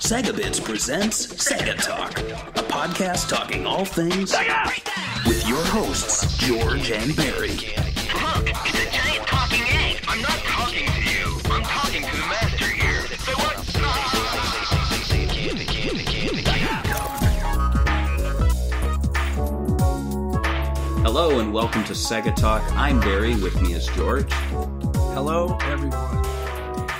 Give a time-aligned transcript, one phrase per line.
[0.00, 7.14] Segabits presents Sega Talk, a podcast talking all things Sega with your hosts George and
[7.16, 7.50] Barry.
[7.50, 10.02] Look, it's a giant talking egg.
[10.08, 11.38] I'm not talking to you.
[11.50, 13.02] I'm talking to the master here.
[13.18, 13.56] So what?
[21.04, 22.62] Hello and welcome to Sega Talk.
[22.72, 23.34] I'm Barry.
[23.34, 24.32] With me is George,
[25.12, 26.23] Hello, everyone.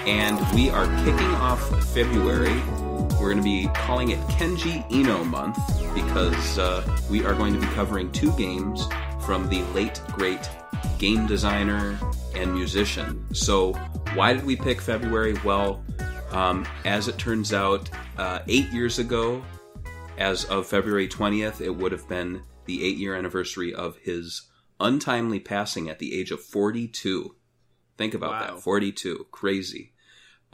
[0.07, 1.61] And we are kicking off
[1.95, 2.61] February.
[3.21, 5.57] We're going to be calling it Kenji Eno month
[5.95, 8.87] because uh, we are going to be covering two games
[9.25, 10.49] from the late great
[10.99, 11.99] game designer
[12.35, 13.25] and musician.
[13.35, 13.73] So,
[14.15, 15.35] why did we pick February?
[15.45, 15.83] Well,
[16.33, 19.43] um, as it turns out, uh, eight years ago,
[20.19, 24.43] as of February 20th, it would have been the eight year anniversary of his
[24.81, 27.35] untimely passing at the age of 42.
[27.97, 28.55] Think about Wow.
[28.57, 29.27] that 42.
[29.31, 29.93] Crazy.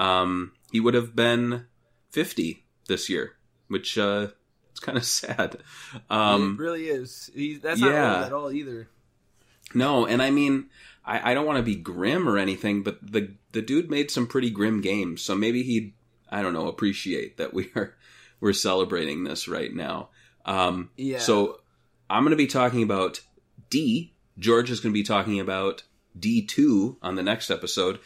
[0.00, 1.66] Um, he would have been
[2.10, 3.32] 50 this year,
[3.68, 4.28] which uh,
[4.70, 5.58] it's kind of sad.
[6.08, 7.30] Um, it really is.
[7.34, 7.90] He, that's yeah.
[7.90, 8.88] not old at all either.
[9.74, 10.70] No, and I mean,
[11.04, 14.26] I, I don't want to be grim or anything, but the the dude made some
[14.26, 15.92] pretty grim games, so maybe he'd
[16.30, 17.94] I don't know appreciate that we are
[18.40, 20.08] we're celebrating this right now.
[20.44, 21.18] Um, Yeah.
[21.18, 21.60] So
[22.08, 23.20] I'm going to be talking about
[23.68, 24.14] D.
[24.38, 25.84] George is going to be talking about
[26.18, 28.00] D two on the next episode,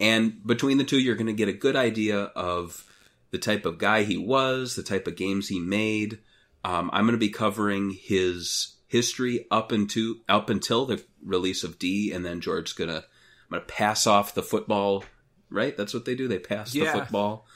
[0.00, 2.84] and between the two, you're going to get a good idea of
[3.30, 6.18] the type of guy he was, the type of games he made.
[6.64, 11.78] Um, I'm going to be covering his history up into up until the release of
[11.78, 15.04] D, and then George's gonna I'm gonna pass off the football.
[15.50, 16.28] Right, that's what they do.
[16.28, 16.92] They pass Yeah.
[16.92, 17.46] the football.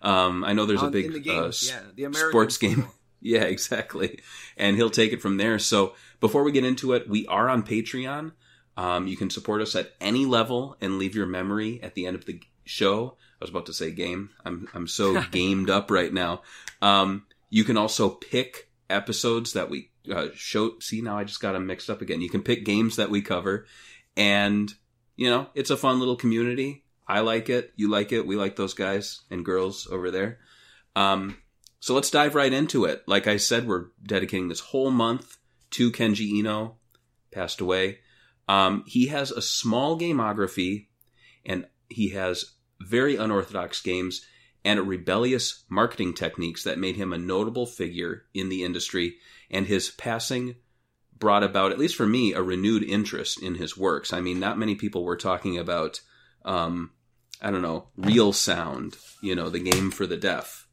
[0.00, 2.86] Um, I know there's a big the uh, yeah, the sports game.
[3.24, 4.18] Yeah, exactly.
[4.56, 5.60] And he'll take it from there.
[5.60, 8.32] So before we get into it, we are on Patreon.
[8.76, 12.16] Um, you can support us at any level and leave your memory at the end
[12.16, 13.16] of the show.
[13.40, 14.30] I was about to say game.
[14.44, 16.42] I'm I'm so gamed up right now.
[16.80, 20.78] Um, you can also pick episodes that we uh, show.
[20.80, 22.20] See now I just got them mixed up again.
[22.20, 23.66] You can pick games that we cover,
[24.16, 24.72] and
[25.16, 26.84] you know it's a fun little community.
[27.06, 27.72] I like it.
[27.76, 28.26] You like it.
[28.26, 30.38] We like those guys and girls over there.
[30.96, 31.36] Um,
[31.80, 33.02] so let's dive right into it.
[33.06, 35.36] Like I said, we're dedicating this whole month
[35.72, 36.76] to Kenji Eno,
[37.32, 37.98] passed away.
[38.48, 40.86] Um, he has a small gameography
[41.44, 44.26] and he has very unorthodox games
[44.64, 49.16] and rebellious marketing techniques that made him a notable figure in the industry.
[49.50, 50.56] And his passing
[51.18, 54.12] brought about, at least for me, a renewed interest in his works.
[54.12, 56.00] I mean, not many people were talking about,
[56.44, 56.90] um,
[57.40, 60.66] I don't know, real sound, you know, the game for the deaf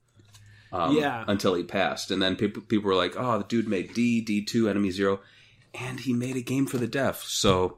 [0.72, 1.24] um, Yeah.
[1.28, 2.12] until he passed.
[2.12, 5.19] And then people people were like, "Oh, the dude made D, D two, Enemy Zero,
[5.74, 7.78] and he made a game for the deaf." So,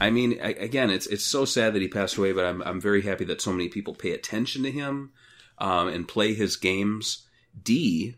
[0.00, 2.80] I mean, I, again, it's it's so sad that he passed away, but I'm I'm
[2.80, 5.12] very happy that so many people pay attention to him
[5.58, 7.26] um, and play his games.
[7.62, 8.16] D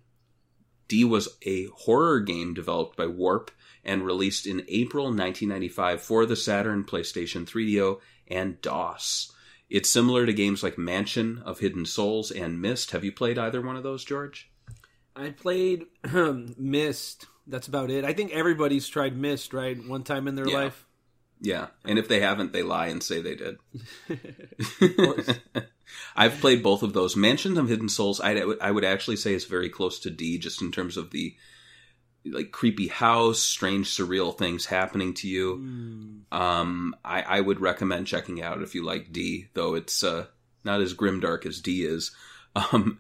[0.89, 3.51] D was a horror game developed by Warp
[3.85, 9.33] and released in April 1995 for the Saturn, PlayStation 3DO, and DOS.
[9.71, 12.91] It's similar to games like Mansion of Hidden Souls and Myst.
[12.91, 14.51] Have you played either one of those, George?
[15.15, 17.27] I played Myst.
[17.51, 18.05] That's about it.
[18.05, 19.77] I think everybody's tried Myst, right?
[19.87, 20.57] One time in their Yeah.
[20.57, 20.87] life.
[21.43, 23.57] Yeah, and if they haven't, they lie and say they did.
[24.97, 25.31] course.
[26.17, 27.17] I've played both of those.
[27.17, 30.61] Mansion of Hidden Souls, I, I would actually say is very close to D, just
[30.61, 31.35] in terms of the
[32.27, 35.57] like creepy house, strange, surreal things happening to you.
[35.57, 36.19] Hmm.
[36.31, 40.27] Um, I, I would recommend checking out if you like D, though it's uh,
[40.63, 42.15] not as grimdark as D is.
[42.57, 42.99] Um,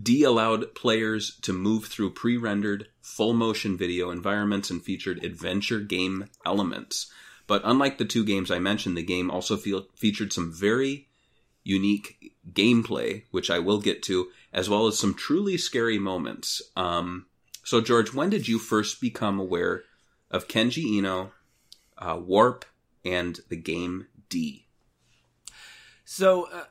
[0.00, 6.26] D allowed players to move through pre-rendered full motion video environments and featured adventure game
[6.44, 7.10] elements.
[7.46, 11.08] But unlike the two games I mentioned, the game also featured some very
[11.62, 16.62] unique gameplay, which I will get to, as well as some truly scary moments.
[16.76, 17.26] Um,
[17.64, 19.82] so, George, when did you first become aware
[20.30, 21.32] of Kenji Eno,
[21.98, 22.64] uh, Warp,
[23.04, 24.66] and the game D?
[26.04, 26.64] So, uh,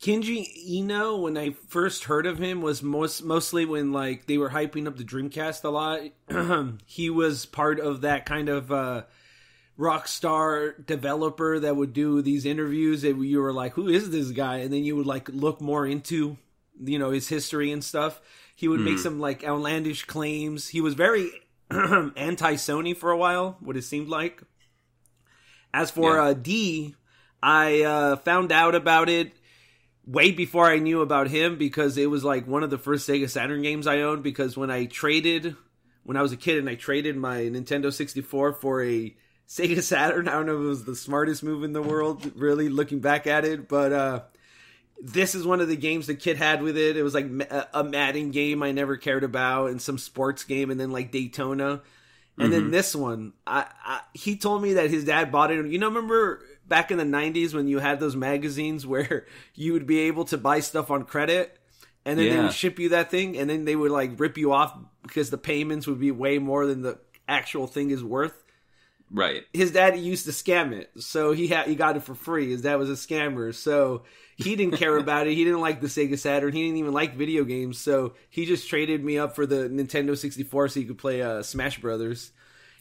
[0.00, 4.50] Kenji Eno, when I first heard of him, was most mostly when like they were
[4.50, 6.00] hyping up the Dreamcast a lot.
[6.86, 9.02] he was part of that kind of uh,
[9.76, 13.04] rock star developer that would do these interviews.
[13.04, 15.86] And you were like, "Who is this guy?" And then you would like look more
[15.86, 16.38] into,
[16.82, 18.22] you know, his history and stuff.
[18.56, 20.68] He would make some like outlandish claims.
[20.68, 21.30] He was very
[21.70, 24.42] anti Sony for a while, what it seemed like.
[25.74, 26.24] As for Yeah.
[26.24, 26.94] uh, D,
[27.42, 29.32] I uh, found out about it
[30.10, 33.28] way before I knew about him because it was like one of the first Sega
[33.28, 34.22] Saturn games I owned.
[34.22, 35.56] Because when I traded,
[36.02, 39.14] when I was a kid and I traded my Nintendo 64 for a
[39.50, 40.28] Sega Saturn.
[40.28, 43.26] I don't know if it was the smartest move in the world, really looking back
[43.26, 44.20] at it, but uh,
[45.02, 46.96] this is one of the games the kid had with it.
[46.96, 47.26] It was like
[47.72, 51.82] a Madden game I never cared about, and some sports game, and then like Daytona,
[52.38, 53.32] and then this one.
[53.44, 55.66] I, I he told me that his dad bought it.
[55.66, 59.86] You know, remember back in the '90s when you had those magazines where you would
[59.86, 61.58] be able to buy stuff on credit,
[62.06, 64.54] and then they would ship you that thing, and then they would like rip you
[64.54, 68.42] off because the payments would be way more than the actual thing is worth
[69.12, 69.42] Right.
[69.52, 72.50] his dad used to scam it, so he had he got it for free.
[72.50, 74.04] His dad was a scammer, so
[74.36, 75.34] he didn't care about it.
[75.34, 76.52] He didn't like the Sega Saturn.
[76.52, 80.16] He didn't even like video games, so he just traded me up for the Nintendo
[80.16, 82.30] 64 so he could play uh, Smash Brothers.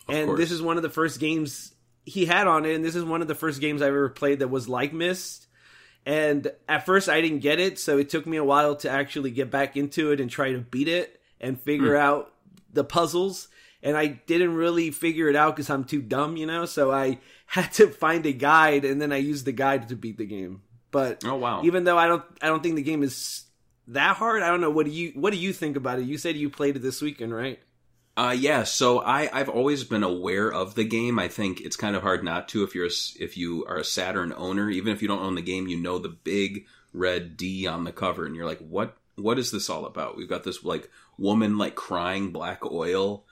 [0.08, 0.40] and course.
[0.40, 1.74] this is one of the first games
[2.10, 4.40] he had on it, and this is one of the first games I've ever played
[4.40, 5.48] that was like Myst.
[6.06, 9.32] And at first, I didn't get it, so it took me a while to actually
[9.32, 12.02] get back into it and try to beat it and figure hmm.
[12.02, 12.34] out
[12.74, 13.48] the puzzles.
[13.82, 16.66] And I didn't really figure it out because I'm too dumb, you know.
[16.66, 20.18] So I had to find a guide, and then I used the guide to beat
[20.18, 20.62] the game.
[20.92, 21.62] But Oh wow.
[21.64, 23.44] even though I don't, I don't think the game is
[23.88, 24.42] that hard.
[24.42, 24.72] I don't know.
[24.72, 26.06] What do you, what do you think about it?
[26.06, 27.60] You said you played it this weekend, right?
[28.20, 31.18] Uh, yeah, so I, I've always been aware of the game.
[31.18, 33.84] I think it's kind of hard not to if you're a if you are a
[33.86, 37.66] Saturn owner, even if you don't own the game, you know the big red D
[37.66, 40.18] on the cover, and you're like, what What is this all about?
[40.18, 43.24] We've got this like woman like crying black oil,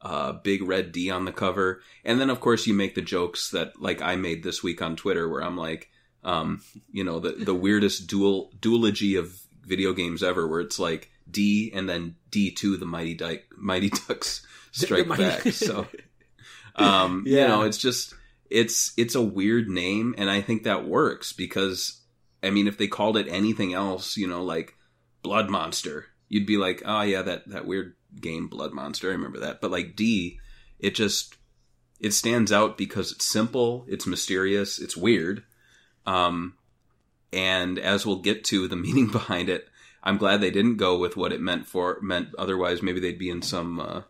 [0.00, 3.50] uh, big red D on the cover, and then of course you make the jokes
[3.50, 5.90] that like I made this week on Twitter, where I'm like,
[6.22, 11.10] um, you know, the the weirdest dual duology of video games ever, where it's like
[11.30, 15.42] D and then D two, the Mighty Dike Mighty Ducks strike Mighty- back.
[15.52, 15.86] So,
[16.76, 18.14] um, you know, it's just
[18.50, 22.00] it's it's a weird name, and I think that works because
[22.42, 24.74] I mean, if they called it anything else, you know, like
[25.22, 29.40] Blood Monster, you'd be like, oh yeah, that that weird game Blood Monster, I remember
[29.40, 29.60] that.
[29.60, 30.38] But like D,
[30.78, 31.36] it just
[31.98, 35.42] it stands out because it's simple, it's mysterious, it's weird.
[36.04, 36.54] Um,
[37.32, 39.68] and as we'll get to the meaning behind it,
[40.06, 42.28] I'm glad they didn't go with what it meant for meant.
[42.38, 43.80] Otherwise, maybe they'd be in some.
[43.80, 44.02] Uh,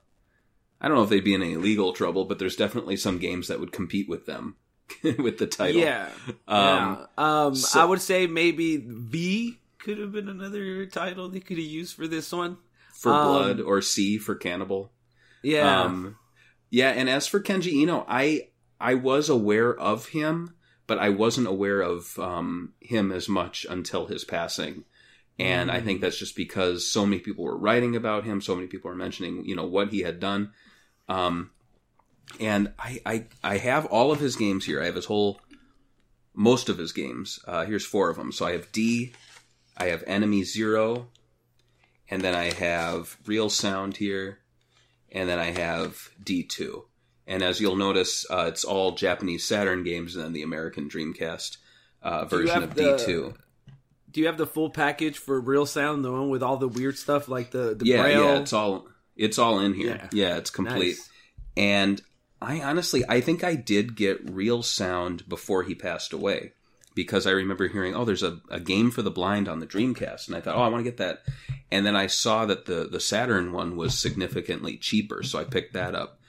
[0.81, 3.49] I don't know if they'd be in any legal trouble, but there's definitely some games
[3.49, 4.57] that would compete with them
[5.03, 5.81] with the title.
[5.81, 6.09] Yeah.
[6.47, 7.07] Um, yeah.
[7.17, 11.67] Um, so- I would say maybe V could have been another title they could have
[11.67, 12.59] used for this one.
[12.93, 14.93] for Um, blood or C for cannibal.
[15.43, 15.83] Yeah.
[15.85, 16.17] Um,
[16.71, 18.49] yeah, and as for Kenji Eno, I
[18.81, 20.55] I was aware of him,
[20.87, 24.85] but I wasn't aware of um, him as much until his passing.
[25.39, 28.67] And I think that's just because so many people were writing about him, so many
[28.69, 30.53] people are mentioning, you know, what he had done.
[31.09, 31.51] Um,
[32.41, 34.83] and I, I I have all of his games here.
[34.83, 35.41] I have his whole,
[36.35, 37.39] most of his games.
[37.47, 38.33] Uh, here's four of them.
[38.33, 39.13] So I have D,
[39.77, 41.09] I have Enemy Zero,
[42.09, 44.39] and then I have Real Sound here,
[45.13, 46.83] and then I have D2.
[47.27, 51.59] And as you'll notice, uh, it's all Japanese Saturn games and then the American Dreamcast
[52.03, 53.35] uh, version of the- D2.
[54.17, 56.97] Do you have the full package for Real Sound, the one with all the weird
[56.97, 58.25] stuff like the the Yeah, braille?
[58.25, 59.97] yeah, it's all it's all in here.
[59.97, 60.09] Yeah.
[60.11, 60.97] Yeah, it's complete.
[60.97, 61.11] Nice.
[61.55, 62.01] And
[62.41, 66.53] I honestly, I think I did get real sound before he passed away
[66.95, 70.29] because I remember hearing, oh, there's a, a game for the blind on the Dreamcast,
[70.29, 71.19] and I thought, oh, I want to get that.
[71.71, 75.75] And then I saw that the the Saturn one was significantly cheaper, so I picked
[75.75, 76.21] that up.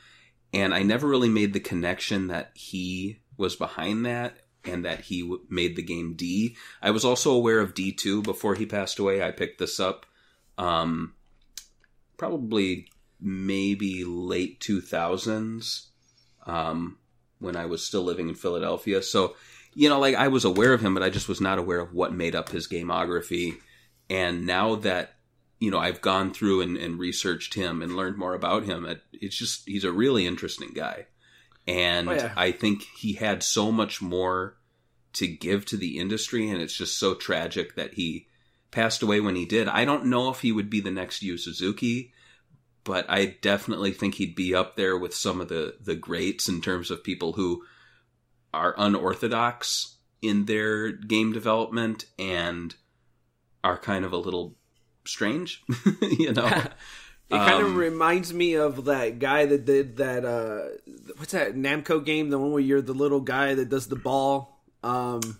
[0.53, 5.21] And I never really made the connection that he was behind that and that he
[5.21, 6.55] w- made the game D.
[6.81, 9.23] I was also aware of D2 before he passed away.
[9.23, 10.05] I picked this up
[10.57, 11.13] um,
[12.17, 12.87] probably
[13.19, 15.87] maybe late 2000s
[16.45, 16.97] um,
[17.39, 19.01] when I was still living in Philadelphia.
[19.01, 19.35] So,
[19.73, 21.93] you know, like I was aware of him, but I just was not aware of
[21.93, 23.57] what made up his gamography.
[24.09, 25.15] And now that,
[25.59, 29.01] you know, I've gone through and, and researched him and learned more about him, it,
[29.11, 31.07] it's just, he's a really interesting guy.
[31.67, 32.33] And Oh, yeah.
[32.35, 34.56] I think he had so much more
[35.17, 38.27] to give to the industry, and it's just so tragic that he
[38.71, 39.67] passed away when he did.
[39.67, 42.13] I don't know if he would be the next Yu Suzuki,
[42.83, 46.61] but I definitely think he'd be up there with some of the the greats in
[46.61, 47.63] terms of people who
[48.53, 52.75] are unorthodox in their game development and
[53.63, 54.55] are kind of a little
[55.05, 55.63] strange,
[56.01, 56.63] you know.
[57.29, 60.23] It kind of Um, reminds me of that guy that did that.
[60.23, 60.77] uh
[61.17, 62.29] What's that Namco game?
[62.29, 64.56] The one where you're the little guy that does the ball.
[64.83, 65.39] Um,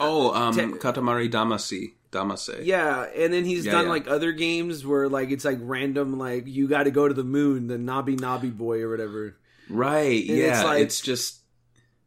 [0.00, 2.64] oh, um, Te- Katamari Damacy, Damacy.
[2.64, 3.90] yeah, and then he's Yeah, done yeah.
[3.90, 7.24] like other games where like it's like random, like you got to go to the
[7.24, 9.36] moon, the Noby Noby Boy or whatever.
[9.68, 10.26] Right.
[10.28, 10.74] And yeah.
[10.74, 11.40] it's It's, just.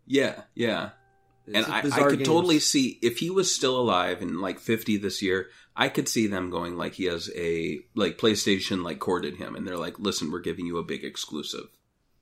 [0.05, 0.41] Yeah.
[0.55, 0.91] Yeah.
[1.53, 2.27] And I, I could games.
[2.27, 5.47] totally see if he was still alive and like 50 this year,
[5.77, 9.65] I could see them going like he has a like PlayStation like courted him and
[9.65, 11.67] they're like, listen, we're giving you a big exclusive,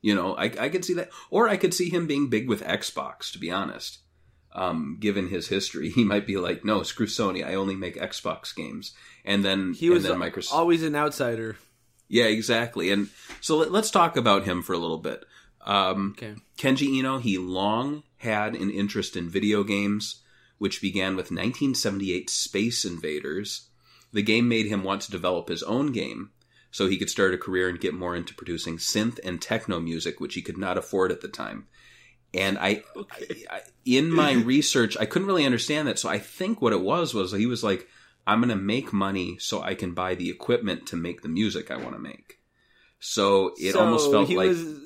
[0.06, 2.62] You know, I, I could see that, or I could see him being big with
[2.64, 3.32] Xbox.
[3.32, 4.00] To be honest,
[4.54, 7.44] um, given his history, he might be like, "No, screw Sony.
[7.44, 8.94] I only make Xbox games."
[9.26, 10.54] And then He was and then Microsoft.
[10.54, 11.58] always an outsider.
[12.08, 12.92] yeah, exactly.
[12.92, 13.10] And
[13.42, 15.26] so let, let's talk about him for a little bit.
[15.66, 16.36] Um, Okay.
[16.60, 20.22] Kenji Eno, he long had an interest in video games,
[20.60, 23.70] which began with 1978 Space Invaders.
[24.14, 26.30] The game made him want to develop his own game
[26.76, 30.20] so he could start a career and get more into producing synth and techno music,
[30.20, 31.68] which he could not afford at the time.
[32.34, 36.00] And I, I, I in my research, I couldn't really understand that.
[36.00, 37.88] So I think what it was was he was like,
[38.28, 41.72] I'm going to make money so I can buy the equipment to make the music
[41.72, 42.40] I want to make.
[43.00, 44.80] So it So almost felt he like was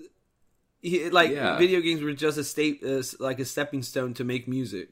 [0.82, 1.58] he, like Yeah.
[1.58, 4.90] video games were just a state uh, like a stepping stone to make music.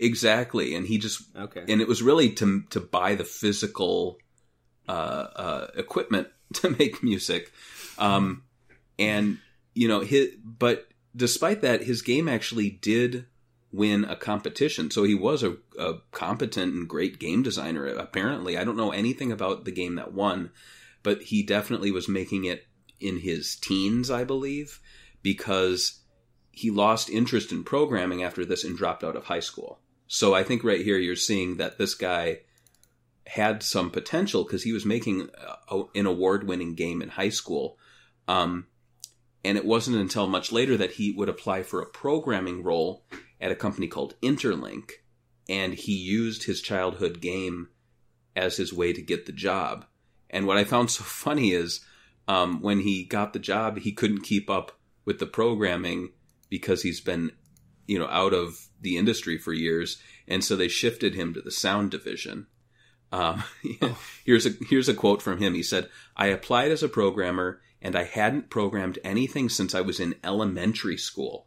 [0.00, 1.64] exactly, and he just Okay.
[1.68, 4.18] and it was really to to buy the physical
[4.88, 4.92] uh,
[5.36, 7.52] uh, equipment to make music,
[7.98, 8.42] um,
[8.98, 9.38] and
[9.74, 10.30] you know his.
[10.44, 13.26] But despite that, his game actually did
[13.72, 17.86] win a competition, so he was a, a competent and great game designer.
[17.86, 20.50] Apparently, I don't know anything about the game that won,
[21.02, 22.66] but he definitely was making it
[23.00, 24.80] in his teens, I believe,
[25.22, 26.00] because
[26.50, 29.80] he lost interest in programming after this and dropped out of high school.
[30.06, 32.40] So I think right here you're seeing that this guy
[33.26, 35.28] had some potential because he was making
[35.70, 37.78] a, an award-winning game in high school.
[38.28, 38.66] Um,
[39.44, 43.04] and it wasn't until much later that he would apply for a programming role
[43.40, 44.90] at a company called Interlink,
[45.48, 47.68] and he used his childhood game
[48.34, 49.86] as his way to get the job.
[50.30, 51.84] And what I found so funny is
[52.28, 56.10] um, when he got the job, he couldn't keep up with the programming
[56.50, 57.30] because he's been,
[57.86, 61.50] you know, out of the industry for years, and so they shifted him to the
[61.50, 62.46] sound division.
[63.16, 63.44] Um,
[64.24, 65.54] here's a here's a quote from him.
[65.54, 69.98] He said, "I applied as a programmer, and I hadn't programmed anything since I was
[69.98, 71.46] in elementary school.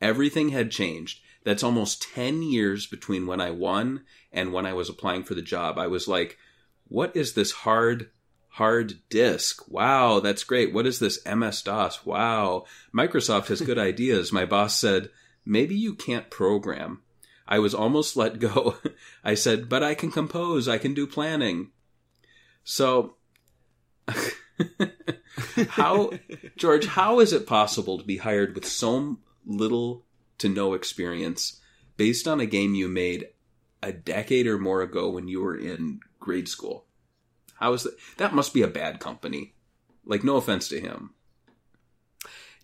[0.00, 1.20] Everything had changed.
[1.44, 5.42] That's almost ten years between when I won and when I was applying for the
[5.42, 5.78] job.
[5.78, 6.38] I was like,
[6.86, 8.10] what is this hard?"
[8.52, 9.70] hard disk.
[9.70, 10.74] Wow, that's great.
[10.74, 12.04] What is this MS DOS?
[12.04, 12.64] Wow.
[12.92, 14.32] Microsoft has good ideas.
[14.32, 15.10] My boss said,
[15.46, 17.02] maybe you can't program.
[17.48, 18.76] I was almost let go.
[19.24, 20.68] I said, but I can compose.
[20.68, 21.70] I can do planning.
[22.62, 23.16] So,
[25.70, 26.10] how,
[26.56, 30.04] George, how is it possible to be hired with so little
[30.36, 31.60] to no experience
[31.96, 33.28] based on a game you made
[33.82, 36.84] a decade or more ago when you were in grade school?
[37.54, 37.96] How is that?
[38.18, 39.54] That must be a bad company.
[40.04, 41.14] Like, no offense to him.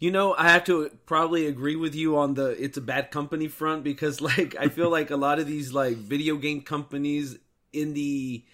[0.04, 3.48] You know, I have to probably agree with you on the it's a bad company
[3.48, 7.38] front because like I feel like a lot of these like video game companies
[7.72, 8.44] in the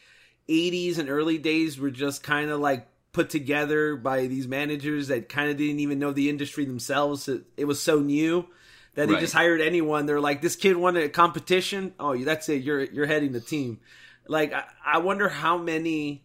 [0.48, 5.28] 80s and early days were just kind of like put together by these managers that
[5.28, 7.26] kind of didn't even know the industry themselves.
[7.26, 8.46] It, it was so new
[8.94, 9.20] that they Right.
[9.20, 10.06] just hired anyone.
[10.06, 11.94] They're like, this kid won a competition.
[11.98, 12.62] Oh, that's it.
[12.62, 13.80] You're you're heading the team.
[14.28, 16.22] Like, I, I wonder how many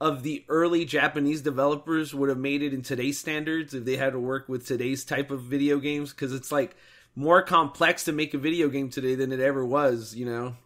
[0.00, 4.14] of the early Japanese developers would have made it in today's standards if they had
[4.14, 6.74] to work with today's type of video games because it's like
[7.14, 10.14] more complex to make a video game today than it ever was.
[10.14, 10.56] You know.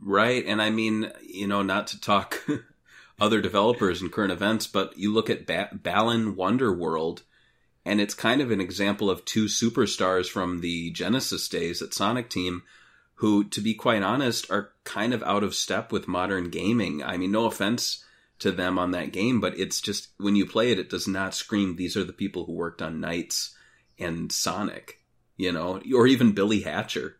[0.00, 0.44] Right.
[0.46, 2.44] And I mean, you know, not to talk
[3.20, 7.22] other developers and current events, but you look at ba- Balan Wonderworld,
[7.84, 12.30] and it's kind of an example of two superstars from the Genesis days at Sonic
[12.30, 12.62] Team
[13.22, 17.04] who, to be quite honest, are kind of out of step with modern gaming.
[17.04, 18.04] I mean, no offense
[18.42, 21.34] to them on that game, but it's just when you play it, it does not
[21.34, 23.50] scream these are the people who worked on NiGHTS
[23.98, 24.98] and Sonic,
[25.36, 27.16] you know, or even Billy Hatcher.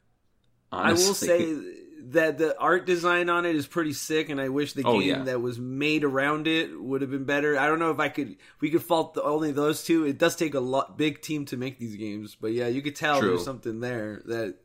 [0.71, 1.31] Honestly.
[1.31, 1.73] I will say
[2.09, 5.09] that the art design on it is pretty sick, and I wish the Oh, game
[5.09, 5.23] yeah.
[5.25, 7.57] that was made around it would have been better.
[7.59, 8.37] I don't know if I could.
[8.61, 10.05] We could fault the, only those two.
[10.05, 12.97] It does take a lot big team to make these games, but yeah, you could
[12.97, 13.31] tell True.
[13.31, 14.57] there's something there that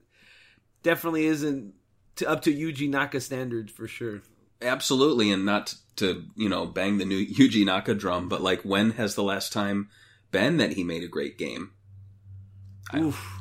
[0.81, 1.73] definitely isn't
[2.15, 4.21] to, up to Yuji Naka standards for sure.
[4.61, 8.91] Absolutely, and not to you know bang the new Yuji Naka drum, but like when
[8.91, 9.89] has the last time
[10.31, 11.71] been that he made a great game?
[12.91, 13.33] I- Oof.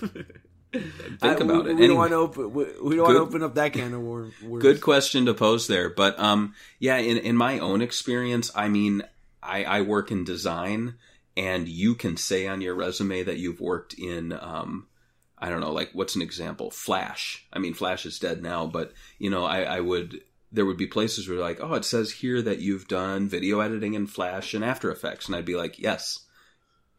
[0.02, 1.76] Think I- about we, it.
[1.76, 1.86] We Anyway.
[1.86, 2.52] don't want to open.
[2.52, 4.62] We, we don't want to open up that can of wor- worms.
[4.62, 9.02] Good question to pose there, but um, yeah, in in my own experience, I mean,
[9.42, 10.94] I I work in design,
[11.36, 14.88] and you can say on your resume that you've worked in um.
[15.36, 16.70] I don't know, like what's an example?
[16.70, 17.46] Flash.
[17.52, 20.22] I mean, Flash is dead now, but you know, I, I would
[20.54, 23.94] there would be places where like, oh, it says here that you've done video editing
[23.94, 26.20] in Flash and After Effects, and I'd be like, yes.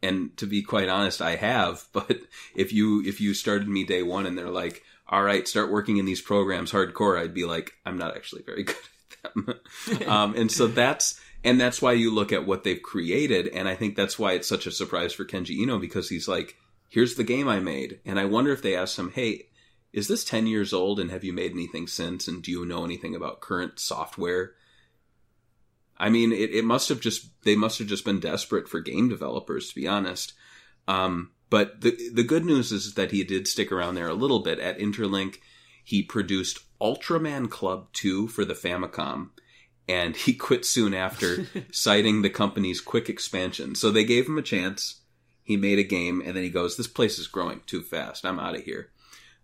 [0.02, 1.88] And to be quite honest, I have.
[1.92, 2.18] But
[2.54, 5.96] if you if you started me day one and they're like, all right, start working
[5.96, 8.76] in these programs hardcore, I'd be like, I'm not actually very good
[9.24, 10.08] at them.
[10.08, 13.74] um, and so that's and that's why you look at what they've created, and I
[13.74, 16.56] think that's why it's such a surprise for Kenji Eno because he's like,
[16.90, 19.46] "Here's the game I made," and I wonder if they asked him, "Hey,
[19.96, 22.28] is this ten years old, and have you made anything since?
[22.28, 24.52] And do you know anything about current software?"
[25.96, 29.08] I mean, it, it must have just they must have just been desperate for game
[29.08, 30.34] developers, to be honest.
[30.86, 34.40] Um, but the the good news is that he did stick around there a little
[34.40, 35.36] bit at Interlink.
[35.82, 39.30] He produced Ultraman Club 2 for the Famicom,
[39.88, 43.74] and he quit soon after, citing the company's quick expansion.
[43.74, 45.00] So they gave him a chance.
[45.42, 48.26] He made a game, and then he goes, "This place is growing too fast.
[48.26, 48.90] I'm out of here."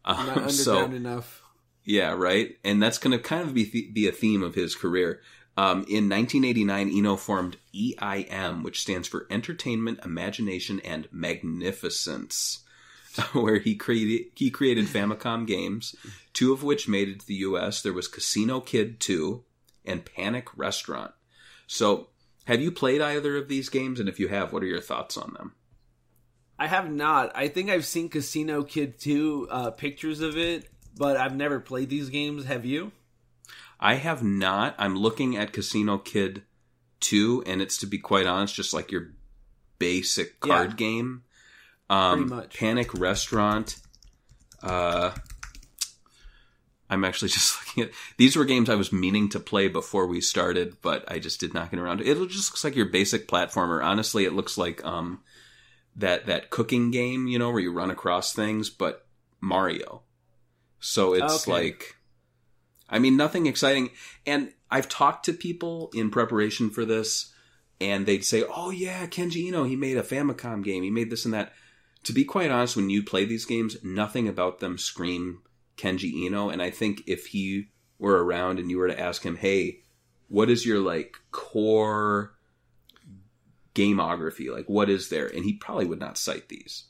[0.06, 1.42] Not Um, underground so enough.
[1.84, 2.56] yeah, right.
[2.64, 5.20] And that's going to kind of be be a theme of his career.
[5.56, 12.60] Um, in 1989, Eno formed EIM, which stands for Entertainment, Imagination, and Magnificence,
[13.32, 15.94] where he created he created Famicom games,
[16.32, 17.82] two of which made it to the U.S.
[17.82, 19.44] There was Casino Kid 2
[19.84, 21.12] and Panic Restaurant.
[21.66, 22.08] So,
[22.46, 24.00] have you played either of these games?
[24.00, 25.52] And if you have, what are your thoughts on them?
[26.62, 27.32] I have not.
[27.34, 31.88] I think I've seen Casino Kid 2 uh, pictures of it, but I've never played
[31.90, 32.44] these games.
[32.44, 32.92] Have you?
[33.80, 34.76] I have not.
[34.78, 36.42] I'm looking at Casino Kid
[37.00, 39.08] 2, and it's to be quite honest, just like your
[39.80, 40.76] basic card Yeah.
[40.76, 41.22] game.
[41.90, 42.58] Um, Pretty much.
[42.58, 43.76] Panic Restaurant.
[44.62, 45.10] Uh,
[46.88, 50.20] I'm actually just looking at these were games I was meaning to play before we
[50.20, 52.16] started, but I just did not get around to it.
[52.16, 53.82] It just looks like your basic platformer.
[53.84, 55.22] Honestly, it looks like um,
[55.96, 59.06] that that cooking game, you know, where you run across things, but
[59.40, 60.02] Mario.
[60.80, 61.52] So it's Okay.
[61.52, 61.96] like
[62.88, 63.90] I mean, nothing exciting.
[64.26, 67.32] And I've talked to people in preparation for this,
[67.80, 70.82] and they'd say, "Oh yeah, Kenji Eno, he made a Famicom game.
[70.82, 71.52] He made this and that."
[72.04, 75.42] To be quite honest, when you play these games, nothing about them scream
[75.76, 76.48] Kenji Eno.
[76.50, 77.68] And I think if he
[77.98, 79.82] were around and you were to ask him, "Hey,
[80.28, 82.34] what is your like core
[83.74, 84.52] gameography?
[84.52, 86.84] Like, what is there?" and he probably would not cite these.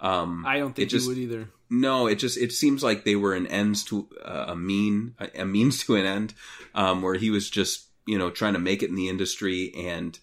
[0.00, 1.48] Um, I don't think it just would either.
[1.68, 5.42] no, it just it seems like they were an ends to uh, a mean a,
[5.42, 6.34] a means to an end,
[6.74, 10.18] um, where he was just you know trying to make it in the industry and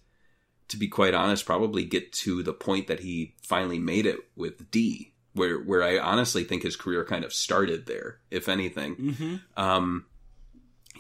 [0.69, 4.69] to be quite honest, probably get to the point that he finally made it with
[4.71, 8.95] D, where where I honestly think his career kind of started there, if anything.
[8.95, 9.36] Mm-hmm.
[9.55, 10.05] Um,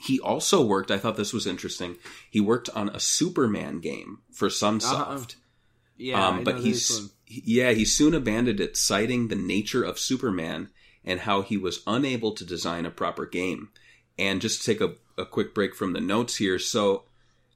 [0.01, 0.91] he also worked.
[0.91, 1.97] I thought this was interesting.
[2.29, 5.35] He worked on a Superman game for Sunsoft.
[5.97, 10.69] Yeah, Um, but he's yeah, he soon abandoned it, citing the nature of Superman
[11.03, 13.69] and how he was unable to design a proper game.
[14.19, 17.03] And just to take a, a quick break from the notes here, so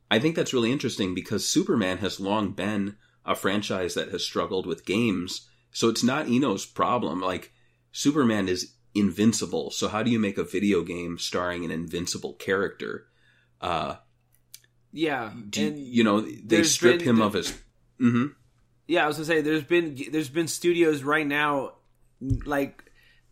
[0.10, 4.66] I think that's really interesting because Superman has long been a franchise that has struggled
[4.66, 5.48] with games.
[5.72, 7.22] So it's not Eno's problem.
[7.22, 7.52] Like
[7.92, 9.72] Superman is invincible.
[9.72, 13.08] So how do you make a video game starring an invincible character?
[13.60, 13.96] Uh,
[14.92, 17.58] Yeah, do you, and you know they strip been- him of his.
[17.98, 18.28] hmm
[18.88, 21.76] yeah, I was gonna say there's been there's been studios right now
[22.46, 22.84] like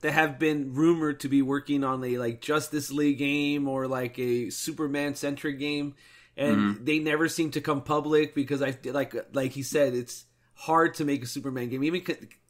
[0.02, 4.18] that have been rumored to be working on a like Justice League game or like
[4.20, 5.96] a Superman centric game,
[6.38, 6.86] and Mm-hmm.
[6.86, 11.06] they never seem to come public because I like like he said it's hard to
[11.06, 11.84] make a Superman game.
[11.84, 12.02] Even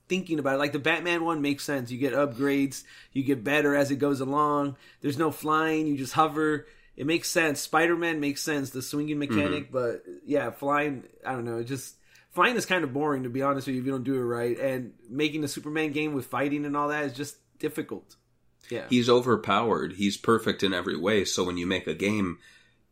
[0.10, 1.91] thinking about it, like the Batman one makes sense.
[1.91, 4.76] You get upgrades, you get better as it goes along.
[5.02, 6.67] There's no flying, you just hover.
[6.98, 7.62] It makes sense.
[7.62, 9.34] Spider Man makes sense, the swinging mm-hmm.
[9.36, 11.06] mechanic, but yeah, flying.
[11.26, 11.60] I don't know.
[11.60, 11.95] It just
[12.32, 14.24] flying is kind of boring to be honest with you if you don't do it
[14.24, 14.60] right.
[14.60, 18.17] And making a Superman game with fighting and all that is just difficult.
[18.69, 19.93] Yeah, he's overpowered.
[19.93, 21.24] He's perfect in every way.
[21.24, 22.39] So when you make a game,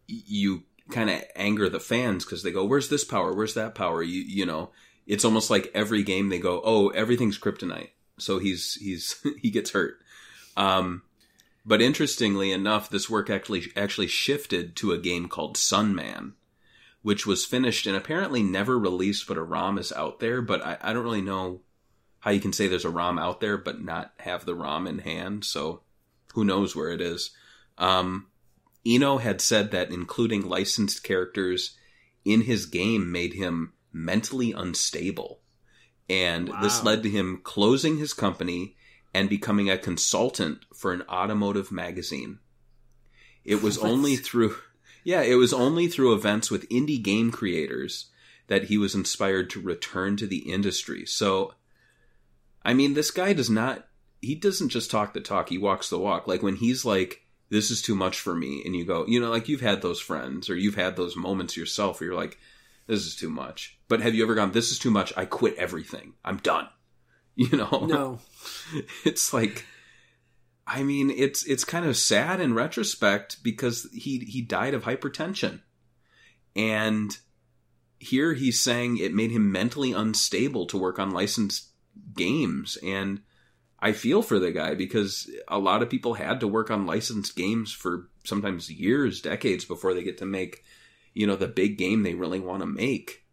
[0.08, 3.34] you kind of anger the fans because they go, "Where's this power?
[3.34, 4.72] Where's that power?" You you know,
[5.08, 7.90] it's almost like every game they go, "Oh, everything's kryptonite."
[8.20, 10.00] So he's he's he gets hurt.
[10.56, 11.04] Um,
[11.66, 16.34] but interestingly enough, this work actually actually shifted to a game called Sunman,
[17.02, 20.42] which was finished and apparently never released, but a ROM is out there.
[20.42, 21.62] But I, I don't really know
[22.20, 25.00] how you can say there's a ROM out there but not have the ROM in
[25.00, 25.46] hand.
[25.46, 25.82] So
[26.34, 27.32] who knows where it is.
[27.78, 28.28] Um,
[28.86, 31.78] Eno had said that including licensed characters
[32.26, 35.42] in his game made him mentally unstable.
[36.10, 38.76] And this led to him closing his company
[39.14, 42.40] and becoming a consultant for an automotive magazine.
[43.44, 44.56] It was only through
[45.04, 48.08] yeah, it was only through events with indie game creators
[48.48, 51.06] that he was inspired to return to the industry.
[51.06, 51.54] So
[52.64, 53.88] I mean, this guy does not
[54.22, 56.28] he doesn't just talk the talk, he walks the walk.
[56.28, 59.30] Like when he's like this is too much for me and you go, you know,
[59.30, 62.38] like you've had those friends or you've had those moments yourself where you're like
[62.88, 63.80] this is too much.
[63.88, 66.14] But have you ever gone this is too much, I quit everything.
[66.24, 66.68] I'm done.
[67.40, 67.86] You know?
[67.86, 68.20] no,
[69.06, 69.64] it's like
[70.68, 75.62] I mean, it's it's kind of sad in retrospect because he he died of hypertension.
[76.56, 77.18] And
[78.00, 81.70] here he's saying it made him mentally unstable to work on licensed
[82.14, 82.78] games.
[82.84, 83.22] And
[83.80, 87.36] I feel for the guy because a lot of people had to work on licensed
[87.36, 90.66] games for sometimes years, decades before they get to make,
[91.18, 93.24] you know, the big game they really want to make.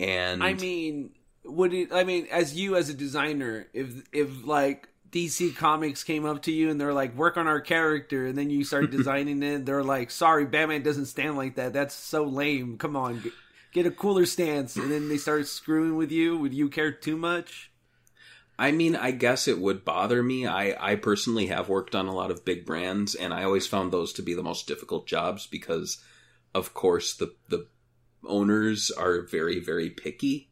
[0.00, 1.10] And I mean,
[1.44, 1.92] would it?
[1.92, 6.52] I mean, as you as a designer, if if like DC Comics came up to
[6.52, 9.84] you and they're like, "Work on our character," and then you start designing it, they're
[9.84, 11.72] like, "Sorry, Batman doesn't stand like that.
[11.72, 12.78] That's so lame.
[12.78, 13.32] Come on, get,
[13.72, 16.38] get a cooler stance." And then they start screwing with you.
[16.38, 17.70] Would you care too much?
[18.58, 20.46] I mean, I guess it would bother me.
[20.46, 23.92] I, I personally have worked on a lot of big brands, and I always found
[23.92, 26.02] those to be the most difficult jobs because,
[26.56, 27.66] of course, the the
[28.24, 30.50] owners are very very picky,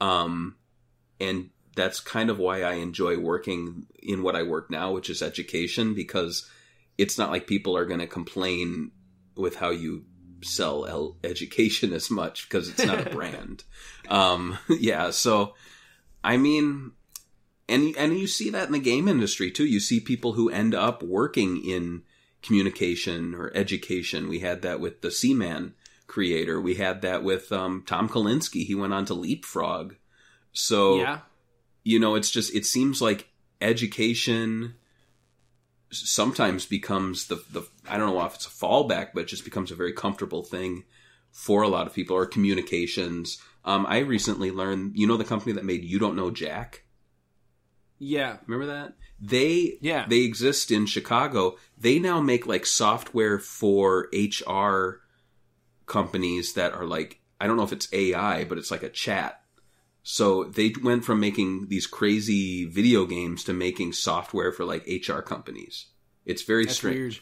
[0.00, 0.56] um,
[1.20, 5.22] and that's kind of why I enjoy working in what I work now, which is
[5.22, 6.48] education, because
[6.96, 8.92] it's not like people are going to complain
[9.36, 10.04] with how you
[10.42, 13.64] sell el- education as much because it's not a brand.
[14.08, 15.54] Um, yeah, so
[16.22, 16.92] I mean
[17.68, 19.66] and and you see that in the game industry too.
[19.66, 22.02] You see people who end up working in
[22.42, 24.28] communication or education.
[24.28, 25.74] We had that with the Seaman
[26.06, 26.60] creator.
[26.60, 28.66] We had that with um, Tom Kalinske.
[28.66, 29.94] He went on to Leapfrog.
[30.52, 31.20] So yeah,
[31.84, 33.28] you know, it's just it seems like
[33.60, 34.74] education
[35.90, 39.70] sometimes becomes the the I don't know if it's a fallback, but it just becomes
[39.70, 40.84] a very comfortable thing
[41.30, 43.38] for a lot of people or communications.
[43.64, 46.82] Um, I recently learned, you know, the company that made You Don't Know Jack.
[47.98, 48.36] yeah.
[48.46, 48.94] Remember that?
[49.24, 50.04] They Yeah.
[50.08, 51.56] they exist in Chicago.
[51.78, 55.00] They now make like software for HR
[55.86, 59.40] companies that are like I don't know if it's AI, but it's like a chat.
[60.02, 65.20] So they went from making these crazy video games to making software for like HR
[65.20, 65.86] companies.
[66.24, 66.96] It's very That's strange.
[66.98, 67.18] weird.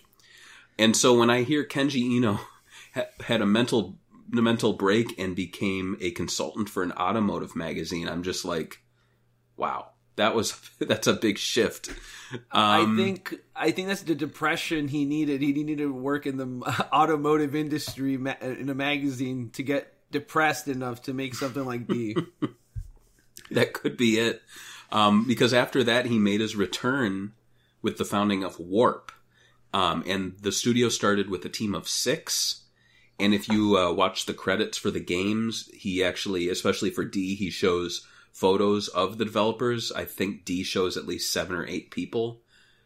[0.79, 2.41] And so when I hear Kenji Eno
[3.21, 3.99] had a mental
[4.33, 8.79] a mental break and became a consultant for an automotive magazine, I'm just like,
[9.57, 9.89] wow,
[10.21, 11.89] that was that's a big shift.
[12.33, 15.43] Um, I think I think that's the depression he needed.
[15.43, 20.69] He needed to work in the automotive industry ma- in a magazine to get depressed
[20.69, 22.17] enough to make something like D.
[23.51, 24.43] that could be it.
[24.93, 27.33] Um, because after that, he made his return
[27.81, 29.13] with the founding of Warp.
[29.73, 32.65] Um, and the studio started with a team of six.
[33.21, 37.37] And if you uh, watch the credits for the games, he actually, especially for D,
[37.37, 39.93] he shows photos of the developers.
[39.93, 42.43] I think D shows at least seven or eight people.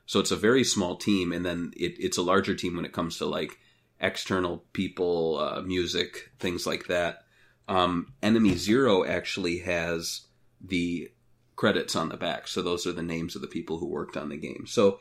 [0.06, 1.32] So it's a very small team.
[1.32, 3.58] And then it, it's a larger team when it comes to like
[4.00, 7.24] external people, uh, music, things like that.
[7.68, 10.26] Um, Enemy Zero actually has
[10.60, 11.10] the
[11.56, 12.48] credits on the back.
[12.48, 14.66] So those are the names of the people who worked on the game.
[14.66, 15.00] So,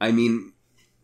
[0.00, 0.52] I mean,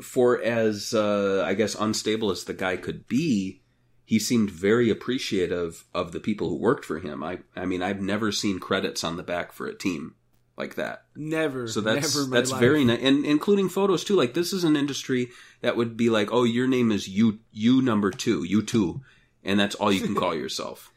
[0.00, 3.62] for as, uh, I guess, unstable as the guy could be,
[4.04, 7.22] he seemed very appreciative of the people who worked for him.
[7.22, 10.14] I, I mean, I've never seen credits on the back for a team
[10.56, 11.04] like that.
[11.16, 11.66] Never.
[11.68, 12.60] So that's never that's life.
[12.60, 14.14] very nice, and including photos too.
[14.16, 15.30] Like this is an industry
[15.62, 19.00] that would be like, oh, your name is you you number two, you two,
[19.42, 20.90] and that's all you can call yourself.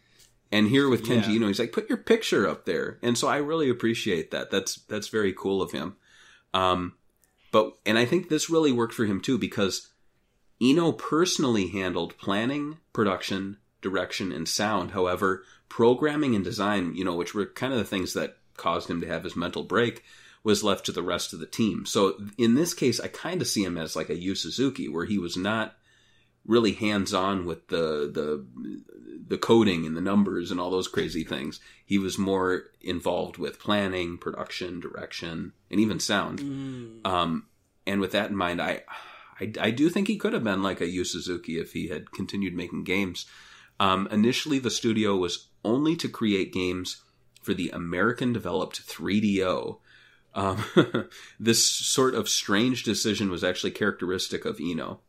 [0.51, 1.31] And here with Kenji, Yeah.
[1.31, 4.49] you know, he's like, put your picture up there, and so I really appreciate that.
[4.51, 5.95] That's that's very cool of him.
[6.53, 6.93] Um,
[7.51, 9.89] but and I think this really worked for him too because
[10.61, 14.91] Eno personally handled planning, production, direction, and sound.
[14.91, 19.01] However, programming and design, you know, which were kind of the things that caused him
[19.01, 20.03] to have his mental break,
[20.43, 21.85] was left to the rest of the team.
[21.85, 25.05] So in this case, I kind of see him as like a Yu Suzuki, where
[25.05, 25.75] he was not
[26.45, 28.45] really hands on with the the
[29.27, 31.59] the coding and the numbers and all those crazy things.
[31.85, 36.39] He was more involved with planning, production, direction, and even sound.
[36.39, 37.05] Mm.
[37.05, 37.45] Um,
[37.85, 38.83] and with that in mind, I,
[39.39, 42.11] I, I do think he could have been like a Yu Suzuki if he had
[42.11, 43.25] continued making games.
[43.79, 47.01] Um, initially, the studio was only to create games
[47.41, 49.79] for the American developed 3DO.
[50.33, 50.63] Um,
[51.39, 55.01] this sort of strange decision was actually characteristic of Eno.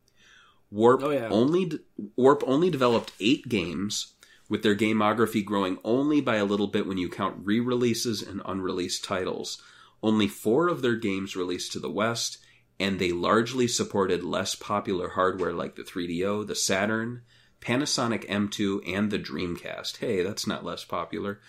[0.71, 1.29] Warp Oh, yeah.
[1.31, 1.73] only
[2.17, 4.15] Warp only developed eight games,
[4.49, 9.05] with their gamography growing only by a little bit when you count re-releases and unreleased
[9.05, 9.63] titles.
[10.03, 12.39] Only four of their games released to the West,
[12.81, 17.23] and they largely supported less popular hardware like the 3DO, the Saturn,
[17.61, 19.99] Panasonic M2, and the Dreamcast.
[19.99, 21.41] Hey, that's not less popular.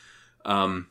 [0.43, 0.87] Um,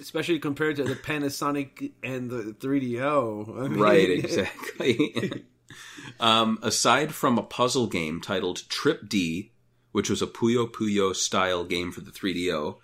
[0.00, 3.64] Especially compared to the Panasonic and the 3DO.
[3.64, 5.44] I mean, right, exactly.
[6.20, 9.52] um, aside from a puzzle game titled Trip D,
[9.92, 12.78] which was a Puyo Puyo style game for the 3DO,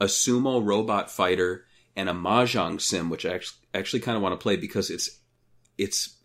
[0.00, 4.32] a sumo robot fighter, and a mahjong sim, which I actually, actually kind of want
[4.32, 5.18] to play because it's
[5.76, 6.16] it's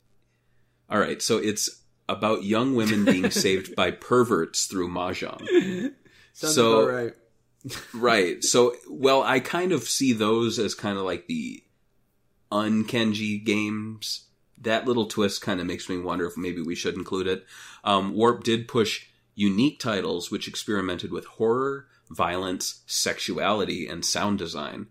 [0.89, 1.21] all right.
[1.21, 1.69] So it's
[2.09, 5.93] about young women being saved by perverts through mahjong.
[6.33, 7.13] Sounds So- about right.
[7.93, 8.43] Right.
[8.45, 11.61] So, well, I kind of see those as kind of like the
[12.51, 14.25] unkenji games.
[14.59, 17.45] That little twist kind of makes me wonder if maybe we should include it.
[17.83, 24.87] Um, Warp did push unique titles which experimented with horror, violence, sexuality, and sound design.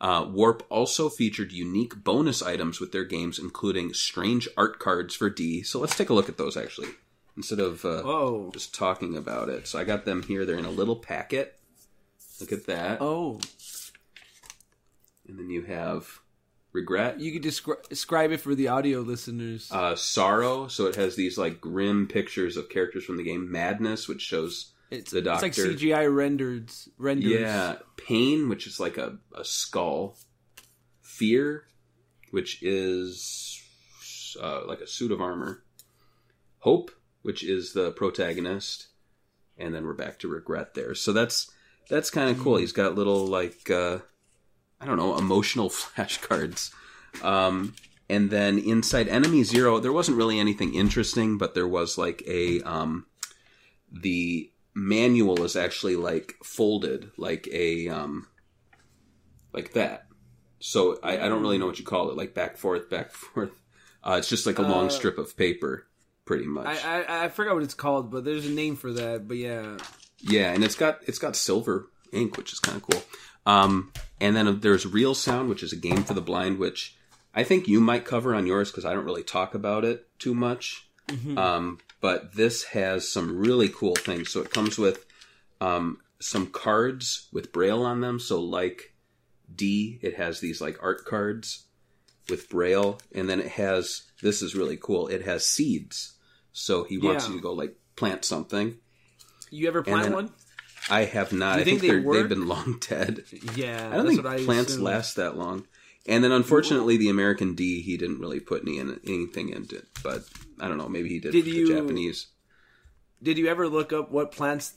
[0.00, 5.28] Uh, Warp also featured unique bonus items with their games, including strange art cards for
[5.28, 5.62] D.
[5.62, 6.88] So let's take a look at those actually,
[7.36, 9.66] instead of uh, just talking about it.
[9.68, 10.46] So I got them here.
[10.46, 11.58] They're in a little packet.
[12.40, 13.02] Look at that.
[13.02, 13.40] oh,
[15.28, 16.20] And then you have
[16.72, 19.68] regret, you could descri- describe it for the audio listeners.
[19.70, 20.66] uh, sorrow.
[20.68, 23.50] So it has these like grim pictures of characters from the game.
[23.52, 25.52] Madness, which shows it's, the it's like.
[25.52, 27.30] CGI rendered renders.
[27.30, 30.16] yeah, pain, which is like a, a skull.
[31.00, 31.64] Fear,
[32.30, 33.60] which is
[34.40, 35.62] uh, like a suit of armor.
[36.60, 36.90] Hope,
[37.22, 38.88] which is the protagonist,
[39.58, 40.94] and then we're back to regret there.
[40.94, 41.50] So that's
[41.88, 42.56] that's kind of cool.
[42.56, 43.98] He's got little like uh,
[44.80, 46.72] I don't know emotional flashcards.
[47.22, 47.74] Um,
[48.08, 52.60] and then inside Enemy Zero, there wasn't really anything interesting, but there was like a
[52.62, 53.06] um,
[53.92, 54.50] the
[54.80, 58.26] manual is actually like folded like a um,
[59.52, 60.06] like that.
[60.58, 63.50] So I, I don't really know what you call it, like back forth, back forth.
[64.02, 65.86] Uh, it's just like a long Uh, strip of paper,
[66.24, 66.66] pretty much.
[66.84, 69.28] I, I I forgot what it's called, but there's a name for that.
[69.28, 69.76] But yeah,
[70.20, 73.02] Yeah, and it's got it's got silver ink, which is kind of cool.
[73.46, 76.96] Um, and then there's Real Sound, which is a game for the blind, which
[77.34, 80.34] I think you might cover on yours because I don't really talk about it too
[80.34, 80.86] much.
[81.36, 84.30] Um, but this has some really cool things.
[84.30, 85.04] So it comes with
[85.60, 88.18] um, some cards with braille on them.
[88.20, 88.94] So like
[89.54, 91.66] D, it has these like art cards
[92.28, 95.08] with braille, and then it has this is really cool.
[95.08, 96.14] It has seeds.
[96.52, 97.30] So he wants Yeah.
[97.32, 98.76] you to go like plant something.
[99.50, 100.32] you ever plant one?
[100.88, 101.58] I have not.
[101.58, 103.24] I think think, they they've been long dead.
[103.54, 105.66] Yeah, I don't think plants last that long.
[106.10, 109.86] And then unfortunately, the American D, he didn't really put any in, anything into it.
[110.02, 110.24] But
[110.58, 110.88] I don't know.
[110.88, 112.26] Maybe he did, Did you- the Japanese.
[113.22, 114.74] Did you ever look up what plants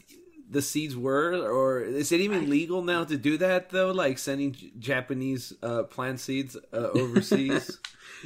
[0.50, 3.92] the seeds were, or is it even legal now to do that though?
[3.92, 7.80] Like sending Japanese uh, plant seeds uh, overseas?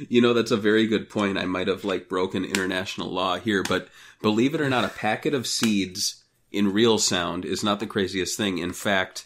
[0.08, 1.38] You know, that's a very good point.
[1.38, 3.88] I might have like broken international law here, but
[4.20, 8.36] believe it or not, a packet of seeds in real sound is not the craziest
[8.36, 8.58] thing.
[8.58, 9.24] In fact,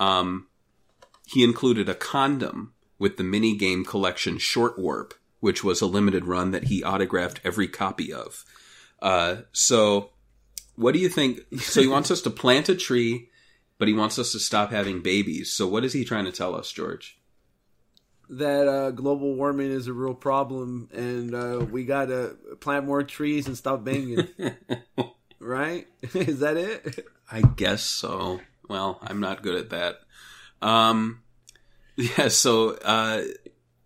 [0.00, 0.48] um,
[1.26, 2.71] he included a condom
[3.02, 7.40] with the mini game collection Short Warp, which was a limited run that he autographed
[7.42, 8.44] every copy of.
[9.00, 10.10] Uh, so,
[10.76, 11.40] what do you think?
[11.58, 13.28] So he wants us to plant a tree,
[13.78, 15.52] but he wants us to stop having babies.
[15.52, 17.18] So what is he trying to tell us, George?
[18.30, 23.48] that uh, global warming is a real problem, and uh, we gotta plant more trees
[23.48, 24.28] and stop banging.
[25.40, 25.88] right?
[26.14, 27.06] is that it?
[27.30, 28.40] I guess so.
[28.68, 29.96] Well, I'm not good at that.
[30.62, 31.22] Um,
[31.96, 33.22] yeah, so uh,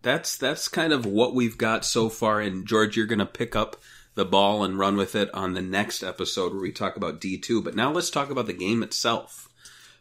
[0.01, 2.39] that's that's kind of what we've got so far.
[2.41, 3.77] And George, you're going to pick up
[4.15, 7.63] the ball and run with it on the next episode where we talk about D2.
[7.63, 9.47] But now let's talk about the game itself.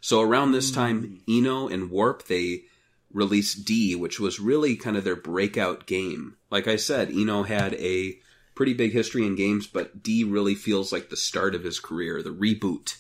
[0.01, 2.65] So around this time, Eno and Warp they
[3.13, 6.37] released D, which was really kind of their breakout game.
[6.51, 8.19] Like I said, Eno had a
[8.55, 12.23] pretty big history in games, but D really feels like the start of his career,
[12.23, 12.97] the reboot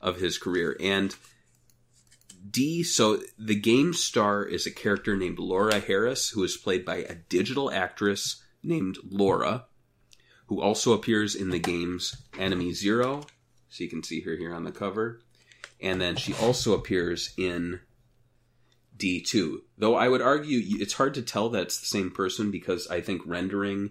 [0.00, 0.76] of his career.
[0.80, 1.14] And
[2.48, 6.96] D, so the game star is a character named Laura Harris, who is played by
[6.96, 9.66] a digital actress named Laura,
[10.46, 13.22] who also appears in the games Enemy Zero.
[13.68, 15.20] So you can see her here on the cover.
[15.80, 17.80] And then she also appears in
[18.96, 19.58] D2.
[19.78, 23.00] Though I would argue it's hard to tell that it's the same person because I
[23.00, 23.90] think rendering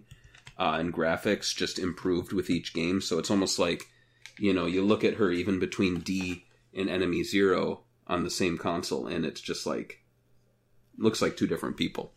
[0.58, 3.02] uh, and graphics just improved with each game.
[3.02, 3.88] So it's almost like,
[4.38, 8.58] you know, you look at her even between D and Enemy Zero on the same
[8.58, 10.00] console, and it's just like
[10.98, 12.14] looks like two different people.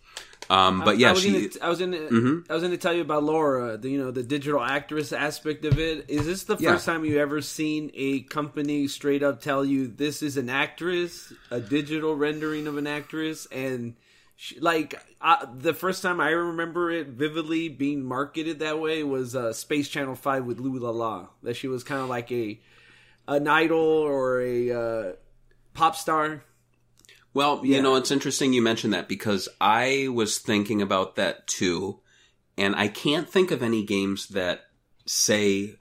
[0.49, 1.33] Um, but I- yeah, I was she.
[1.33, 1.96] Gonna, I was gonna.
[1.99, 2.46] Mhm.
[2.51, 3.77] I was gonna tell you about Laura.
[3.77, 6.07] The, you know, the digital actress aspect of it.
[6.09, 6.72] Is this the Yeah.
[6.75, 11.33] first time you ever seen a company straight up tell you this is an actress,
[11.51, 13.96] a digital rendering of an actress, and
[14.37, 19.35] she, like uh, the first time I remember it vividly being marketed that way was
[19.35, 21.29] uh, Space Channel Five with Ulala.
[21.42, 22.61] That she was kind of like a
[23.27, 25.12] an idol or a uh,
[25.76, 26.42] pop star.
[27.34, 27.76] Well, Yeah.
[27.76, 32.00] you know, it's interesting you mentioned that because I was thinking about that too,
[32.56, 34.70] and I can't think of any games that
[35.04, 35.76] say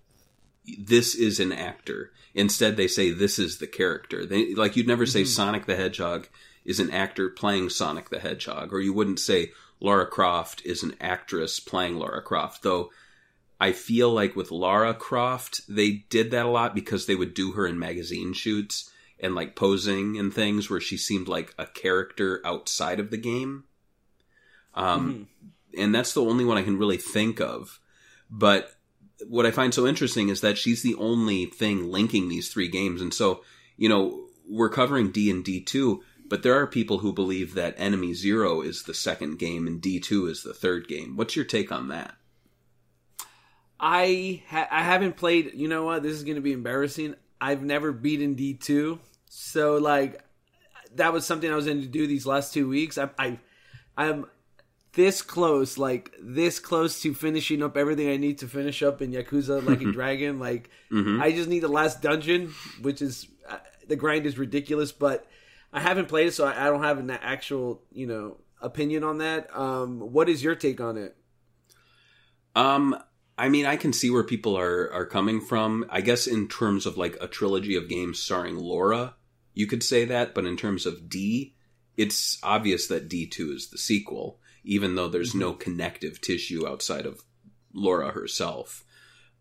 [0.78, 2.12] this is an actor.
[2.34, 4.26] Instead, they say this is the character.
[4.26, 5.28] They like you'd never say hmm.
[5.28, 6.28] Sonic the Hedgehog
[6.66, 10.96] is an actor playing Sonic the Hedgehog, or you wouldn't say Laura Croft is an
[11.00, 12.64] actress playing Laura Croft.
[12.64, 12.90] Though
[13.62, 17.54] I feel like with Lara Croft, they did that a lot because they would do
[17.54, 22.42] her in magazine shoots and like posing and things where she seemed like a character
[22.46, 23.64] outside of the game.
[24.74, 25.30] Um,
[25.78, 27.80] and that's the only one I can really think of.
[28.30, 28.76] But
[29.28, 33.02] what I find so interesting is that she's the only thing linking these three games.
[33.02, 33.44] And so,
[33.78, 37.76] you know, we're covering D and D two, but there are people who believe that
[37.78, 41.16] Enemy Zero is the second game and D two is the third game.
[41.16, 42.16] What's your take on that?
[43.80, 45.52] I ha- I haven't played.
[45.54, 46.04] You know what?
[46.04, 47.16] This is going to be embarrassing.
[47.40, 50.22] I've never beaten D two, so like
[50.96, 52.98] that was something I was going to do these last two weeks.
[52.98, 53.40] I, I
[53.98, 54.26] I'm
[54.94, 59.12] this close, like this close to finishing up everything I need to finish up in
[59.12, 60.40] Yakuza Like a Dragon.
[60.40, 60.70] Like
[61.22, 65.28] I just need the last dungeon, which is uh, the grind is ridiculous, but
[65.74, 69.18] I haven't played it, so I, I don't have an actual you know opinion on
[69.18, 69.56] that.
[69.56, 71.16] Um, what is your take on it?
[72.56, 72.96] Um,
[73.38, 75.86] I mean, I can see where people are are coming from.
[75.90, 79.16] I guess in terms of like a trilogy of games starring Laura,
[79.54, 80.34] you could say that.
[80.34, 81.56] But in terms of D,
[81.98, 87.06] it's obvious that D two is the sequel, even though there's no connective tissue outside
[87.06, 87.24] of
[87.74, 88.84] Laura herself.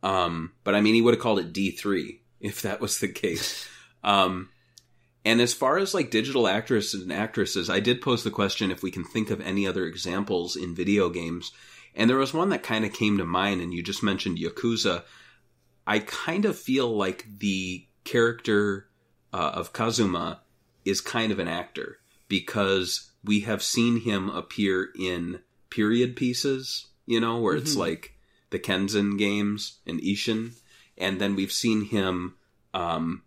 [0.02, 3.08] Um, but I mean, he would have called it D three if that was the
[3.08, 3.68] case.
[4.04, 4.50] Um,
[5.24, 8.82] and as far as like digital actresses and actresses, I did pose the question if
[8.82, 11.52] we can think of any other examples in video games.
[11.94, 15.04] And there was one that kind of came to mind, and you just mentioned Yakuza.
[15.86, 18.88] I kind of feel like the character
[19.32, 20.40] uh, of Kazuma
[20.84, 27.20] is kind of an actor because we have seen him appear in period pieces, you
[27.20, 28.14] know, where it's like
[28.50, 30.54] the Kenzan games and Ishin.
[30.98, 32.34] And then we've seen him
[32.72, 33.22] um,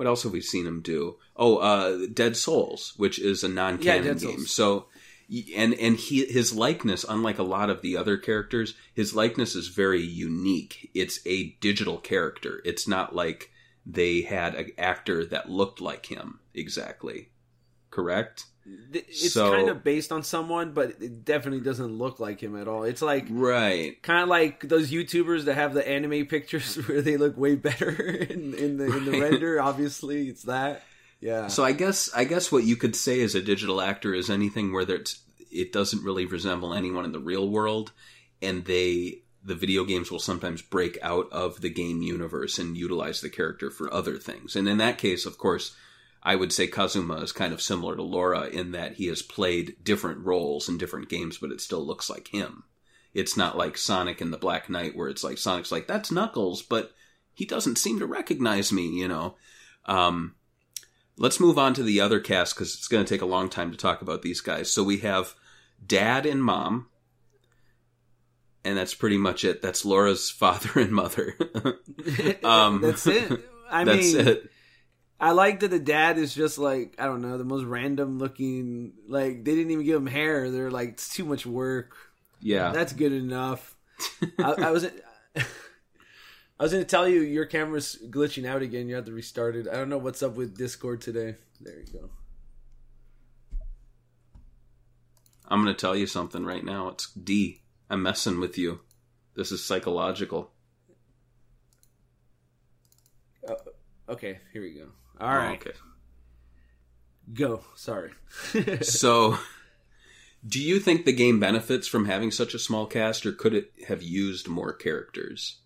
[0.00, 1.18] what else have we seen him do?
[1.36, 4.46] Oh, uh, Dead Souls, which is a non-canon Dead game.
[4.46, 4.86] So,
[5.54, 9.68] and and he his likeness, unlike a lot of the other characters, his likeness is
[9.68, 10.90] very unique.
[10.94, 12.60] It's a digital character.
[12.64, 13.50] It's not like
[13.86, 17.28] they had an actor that looked like him exactly.
[17.90, 18.44] Correct?
[18.92, 22.68] It's So- kind of based on someone, but it definitely doesn't look like him at
[22.68, 22.84] all.
[22.84, 24.00] It's like Right.
[24.02, 27.90] kind of like those YouTubers that have the anime pictures where they look way better
[28.30, 29.60] in, in the in the render.
[29.60, 30.84] Obviously, it's that.
[31.20, 31.48] Yeah.
[31.48, 34.72] So I guess I guess what you could say as a digital actor is anything
[34.72, 37.92] where there's it doesn't really resemble anyone in the real world,
[38.40, 43.20] and they the video games will sometimes break out of the game universe and utilize
[43.20, 44.54] the character for other things.
[44.54, 45.74] And in that case, of course,
[46.22, 49.76] I would say Kazuma is kind of similar to Laura in that he has played
[49.82, 52.64] different roles in different games, but it still looks like him.
[53.14, 56.62] It's not like Sonic in the Black Knight where it's like Sonic's like that's Knuckles,
[56.62, 56.92] but
[57.32, 59.36] he doesn't seem to recognize me, you know.
[59.86, 60.34] Um,
[61.16, 63.70] let's move on to the other cast because it's going to take a long time
[63.70, 64.70] to talk about these guys.
[64.72, 65.34] So we have
[65.84, 66.88] dad and mom,
[68.64, 69.62] and that's pretty much it.
[69.62, 71.36] That's Laura's father and mother.
[72.44, 73.48] um, That's it.
[73.70, 74.50] I that's mean, it.
[75.20, 78.94] I like that the dad is just like I don't know the most random looking.
[79.06, 80.50] Like they didn't even give him hair.
[80.50, 81.94] They're like it's too much work.
[82.40, 83.76] Yeah, That's good enough.
[84.38, 84.86] I, I was.
[86.60, 88.86] I was going to tell you your camera's glitching out again.
[88.86, 89.66] You have to restart it.
[89.66, 91.36] I don't know what's up with Discord today.
[91.58, 92.10] There you go.
[95.48, 96.88] I'm going to tell you something right now.
[96.88, 97.62] It's D.
[97.88, 98.80] I'm messing with you.
[99.34, 100.50] This is psychological.
[103.48, 103.54] Uh,
[104.10, 104.88] okay, here we go.
[105.18, 105.72] Oh, All Oh, right, okay.
[107.32, 107.64] go.
[107.74, 108.10] Sorry.
[108.82, 109.38] So,
[110.46, 113.72] do you think the game benefits from having such a small cast, or could it
[113.88, 115.59] have used more characters?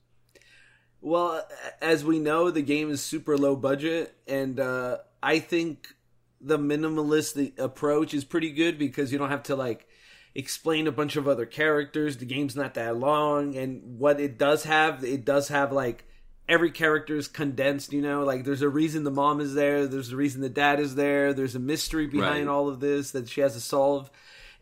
[1.04, 1.46] Well,
[1.82, 5.94] as we know, the game is super low budget, and uh, I think
[6.40, 9.86] the minimalist approach is pretty good because you don't have to like
[10.34, 12.16] explain a bunch of other characters.
[12.16, 16.04] The game's not that long, and what it does have, it does have like
[16.48, 17.92] every character is condensed.
[17.92, 20.80] You know, like there's a reason the mom is there, there's a reason the dad
[20.80, 22.52] is there, there's a mystery behind Right.
[22.52, 24.10] all of this that she has to solve,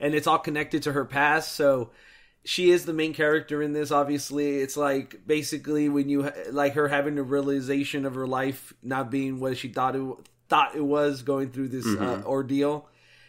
[0.00, 1.52] and it's all connected to her past.
[1.52, 1.90] So
[2.44, 4.56] she is the main character in this obviously.
[4.58, 9.38] It's like basically when you like her having a realization of her life not being
[9.40, 10.02] what she thought it
[10.48, 12.88] thought it was going through this uh, ordeal.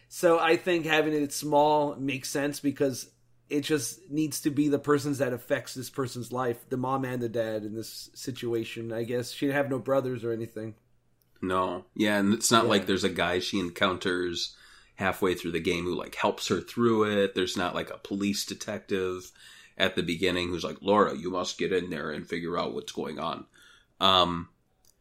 [0.09, 3.09] So i think having it small makes sense because
[3.49, 7.21] it just needs to be the persons that affects this person's life the mom and
[7.21, 9.31] the dad in this situation i guess.
[9.31, 10.75] She didn't have no brothers or anything.
[11.41, 11.83] No.
[11.93, 12.69] Yeah, and it's not Yeah.
[12.69, 14.55] like there's a guy she encounters
[14.95, 17.35] halfway through the game who like helps her through it.
[17.35, 19.31] There's not like a police detective
[19.77, 22.91] at the beginning who's like, "Laura, you must get in there and figure out what's
[22.91, 23.45] going on."
[23.99, 24.49] Um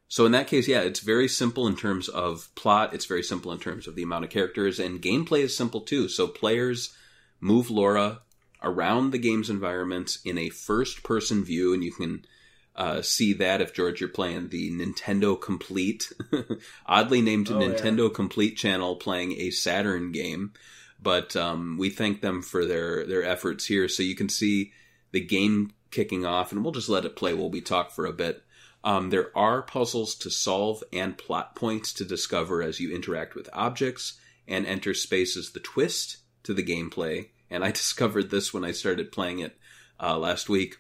[0.09, 3.51] so in that case, yeah, it's very simple in terms of plot, it's very simple
[3.51, 6.07] in terms of the amount of characters and gameplay is simple too.
[6.07, 6.95] So players
[7.41, 8.21] move Laura
[8.63, 12.27] around the game's environments in a first person view, and you can
[12.75, 16.13] uh, see that if George you're playing the Nintendo Complete,
[16.87, 17.69] oddly named Oh, yeah.
[17.69, 20.53] Nintendo Complete channel, playing a Saturn game.
[21.01, 24.73] But um, we thank them for their their efforts here, so you can see
[25.11, 28.13] the game kicking off, and we'll just let it play while we talk for a
[28.13, 28.43] bit.
[28.85, 33.49] Um, there are puzzles to solve and plot points to discover as you interact with
[33.53, 34.19] objects,
[34.49, 35.51] and enter spaces.
[35.53, 39.57] The twist to the gameplay, and I discovered this when I started playing it
[40.01, 40.79] uh, last week,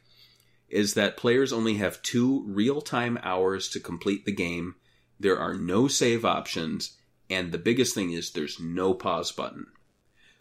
[0.72, 4.74] is that players only have two real time hours to complete the game.
[5.20, 6.96] There are no save options,
[7.30, 9.66] and the biggest thing is there's no pause button.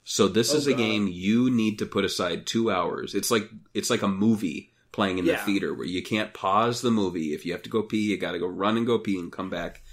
[0.03, 0.77] So this Oh, is a God.
[0.77, 3.13] game you need to put aside two hours.
[3.13, 6.91] It's like it's like a movie playing in the theater where you can't pause the
[6.91, 7.33] movie.
[7.33, 9.31] If you have to go pee, you got to go run and go pee and
[9.31, 9.83] come back.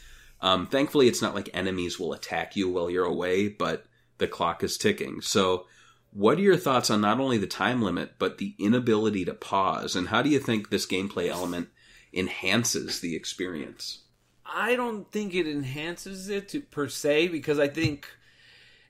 [0.41, 3.85] Um, thankfully, it's not like enemies will attack you while you're away, but
[4.19, 5.21] the clock is ticking.
[5.21, 5.67] So,
[6.19, 9.95] what are your thoughts on not only the time limit, but the inability to pause?
[9.95, 11.69] And how do you think this gameplay element
[12.13, 14.01] enhances the experience?
[14.45, 18.09] I don't think it enhances it to, per se because I think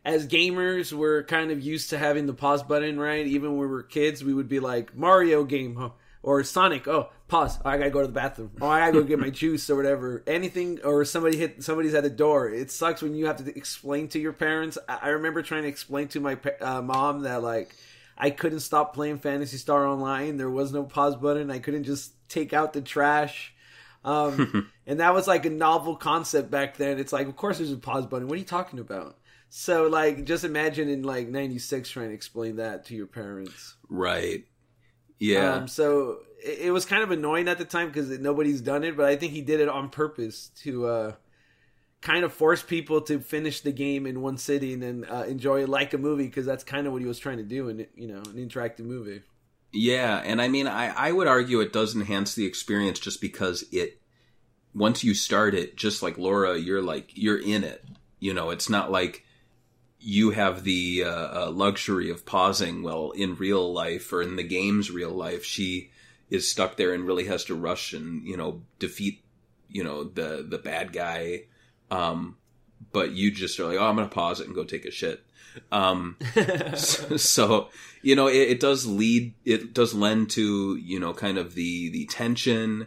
[0.07, 3.27] as gamers we're kind of used to having the pause button, right?
[3.27, 6.89] Even when we were kids, we would be like Mario game or Sonic.
[6.89, 7.59] Oh, pause!
[7.65, 8.53] Oh, I gotta go to the bathroom.
[8.61, 10.23] Oh, I gotta go get my juice or whatever.
[10.27, 12.49] Anything or somebody hit somebody's at the door.
[12.49, 14.79] It sucks when you have to explain to your parents.
[14.89, 17.75] I, I remember trying to explain to my uh, mom that like.
[18.21, 20.39] I couldn't stop playing Phantasy Star Online.
[20.39, 21.53] There was no pause button.
[21.53, 23.55] I couldn't just take out the trash.
[24.05, 26.99] Um, and that was like a novel concept back then.
[26.99, 28.27] It's like, of course, there's a pause button.
[28.27, 29.19] What are you talking about?
[29.51, 33.77] So, like, just imagine in like '96 trying to explain that to your parents.
[33.89, 34.45] Right.
[35.19, 35.55] Yeah.
[35.55, 38.97] Um, so it, it was kind of annoying at the time because nobody's done it,
[38.97, 41.13] but I think he did it on purpose to uh,
[42.01, 45.69] kind of force people to finish the game in one sitting and uh, enjoy it
[45.69, 48.09] like a movie because that's kind of what he was trying to do in you
[48.09, 49.23] know an interactive movie.
[49.73, 53.65] Yeah, and I mean, I, I would argue it does enhance the experience just because
[53.71, 54.01] it,
[54.75, 57.85] once you start it, just like Laura, you're like, you're in it.
[58.19, 59.25] You know, it's not like
[60.01, 62.83] you have the uh, uh, luxury of pausing.
[62.83, 65.91] Well, in real life or in the game's real life, she
[66.31, 69.23] is stuck there and really has to rush and, you know, defeat,
[69.69, 71.45] you know, the, the bad guy.
[71.91, 72.37] Um,
[72.93, 74.91] but you just are like, oh, I'm going to pause it and go take a
[74.91, 75.25] shit.
[75.73, 76.17] Um,
[76.77, 77.69] so
[78.03, 81.91] you know it, it does lead it does lend to you know kind of the
[81.91, 82.87] the tension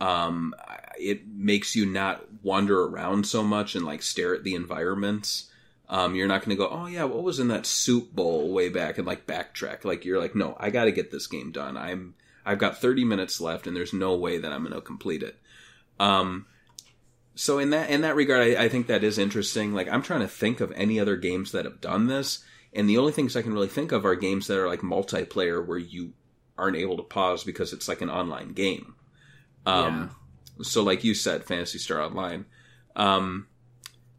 [0.00, 0.54] um
[0.98, 5.50] it makes you not wander around so much and like stare at the environments
[5.92, 8.68] um you're not going to go oh yeah what was in that soup bowl way
[8.68, 9.84] back and like backtrack.
[9.84, 11.76] Like you're like no i got to get this game done.
[11.76, 12.14] I'm
[12.44, 15.38] i've got 30 minutes left and there's no way that i'm going to complete it.
[16.00, 16.46] Um
[17.36, 19.72] so in that in that regard I, I think that is interesting.
[19.72, 22.98] Like i'm trying to think of any other games that have done this and the
[22.98, 26.14] only things I can really think of are games that are like multiplayer where you
[26.56, 28.94] aren't able to pause because it's like an online game.
[29.66, 30.10] Um,
[30.62, 32.46] So, like you said, Phantasy Star Online.
[32.96, 33.46] Um,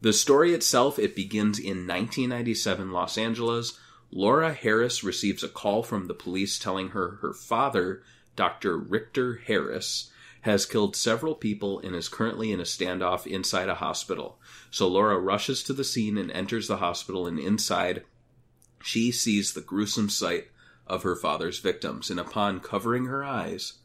[0.04, 3.78] the story itself, it begins in 1997 Los Angeles.
[4.10, 8.02] Laura Harris receives a call from the police telling her her father,
[8.36, 8.76] Dr.
[8.76, 10.10] Richter Harris,
[10.42, 14.38] has killed several people and is currently in a standoff inside a hospital.
[14.70, 18.04] So Laura rushes to the scene and enters the hospital, and inside,
[18.82, 20.48] she sees the gruesome sight
[20.86, 23.78] of her father's victims, and upon covering her eyes,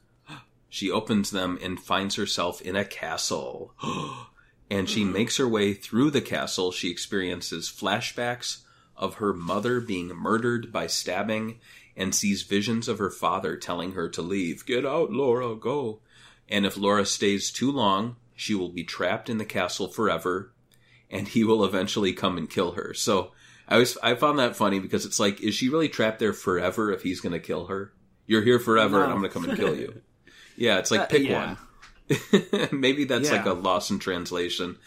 [0.68, 3.74] she opens them and finds herself in a castle.
[4.70, 6.72] and she makes her way through the castle.
[6.72, 8.60] She experiences flashbacks
[8.96, 11.60] of her mother being murdered by stabbing
[11.96, 14.66] and sees visions of her father telling her to leave.
[14.66, 16.00] Get out, Laura, go.
[16.48, 20.52] And if Laura stays too long, she will be trapped in the castle forever,
[21.10, 22.94] and he will eventually come and kill her.
[22.94, 23.32] So
[23.68, 26.92] I was I found that funny because it's like, is she really trapped there forever
[26.92, 27.92] if he's going to kill her?
[28.28, 30.02] You're here forever, and I'm going to come and kill you.
[30.56, 31.48] Yeah, it's like Uh, pick yeah.
[31.48, 31.58] one.
[32.72, 34.78] Maybe that's like a loss in translation.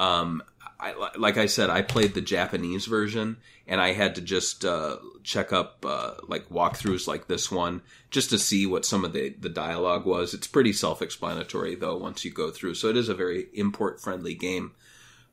[0.00, 0.42] Um,
[0.80, 3.36] I, like I said, I played the Japanese version,
[3.68, 8.30] and I had to just uh, check up uh, like walkthroughs like this one just
[8.30, 10.34] to see what some of the the dialogue was.
[10.34, 14.00] It's pretty self explanatory though once you go through, so it is a very import
[14.00, 14.72] friendly game.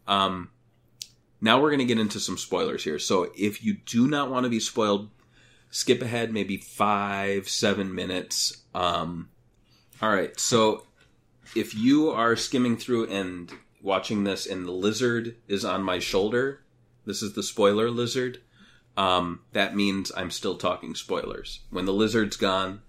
[0.08, 0.52] Um,
[1.42, 3.00] now we're going to get into some spoilers here.
[3.00, 5.10] So if you do not want to be spoiled,
[5.72, 8.64] skip ahead maybe five, seven minutes.
[8.76, 9.30] Um,
[10.02, 10.38] all right.
[10.40, 10.86] So
[11.56, 16.62] if you are skimming through and watching this and the lizard is on my shoulder,
[17.06, 18.40] this is the spoiler lizard.
[18.98, 21.62] Um, that means I'm still talking spoilers.
[21.70, 22.82] When the lizard's gone,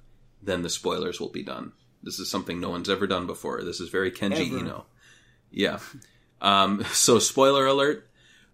[0.42, 1.72] then the spoilers will be done.
[2.02, 3.62] This is something no one's ever done before.
[3.62, 4.58] This is very Kenji Ever.
[4.58, 4.86] Eno.
[5.50, 5.78] Yeah.
[6.40, 8.08] Um, so spoiler alert.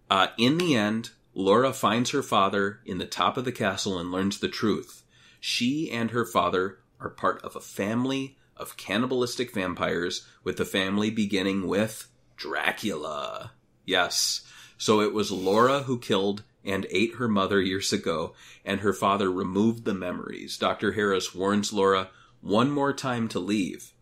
[0.09, 4.11] Uh, in the end, Laura finds her father in the top of the castle and
[4.11, 5.03] learns the truth.
[5.39, 11.09] She and her father are part of a family of cannibalistic vampires, with the family
[11.09, 13.51] beginning with Dracula.
[13.85, 14.41] Yes.
[14.77, 18.33] So it was Laura who killed and ate her mother years ago,
[18.65, 20.57] and her father removed the memories.
[20.57, 20.91] Dr.
[20.91, 22.09] Harris warns Laura
[22.41, 23.93] one more time to leave,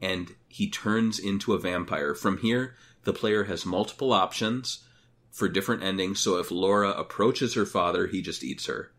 [0.00, 2.14] and he turns into a vampire.
[2.14, 2.74] From here,
[3.04, 4.84] the player has multiple options
[5.30, 8.92] for different endings, so if Laura approaches her father, he just eats her.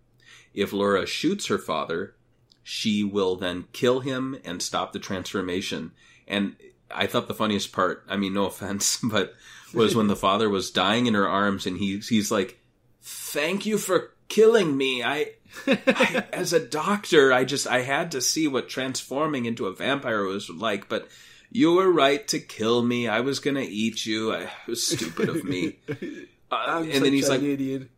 [0.53, 2.15] If Laura shoots her father,
[2.63, 5.91] she will then kill him and stop the transformation.
[6.27, 6.55] And
[6.89, 9.33] I thought the funniest part, I mean, no offense, but
[9.73, 12.59] was when the father was dying in her arms and he, he's like,
[13.01, 15.03] thank you for killing me.
[15.03, 15.31] I,
[15.67, 20.23] I, as a doctor, I just, I had to see what transforming into a vampire
[20.23, 21.09] was like, but
[21.51, 23.07] you were right to kill me.
[23.07, 24.33] I was going to eat you.
[24.33, 25.77] I, it was stupid of me.
[26.53, 27.89] Uh, and then he's an like, idiot.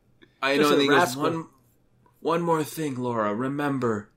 [0.41, 1.47] I know, and he goes, one,
[2.21, 4.09] one more thing, Laura, remember.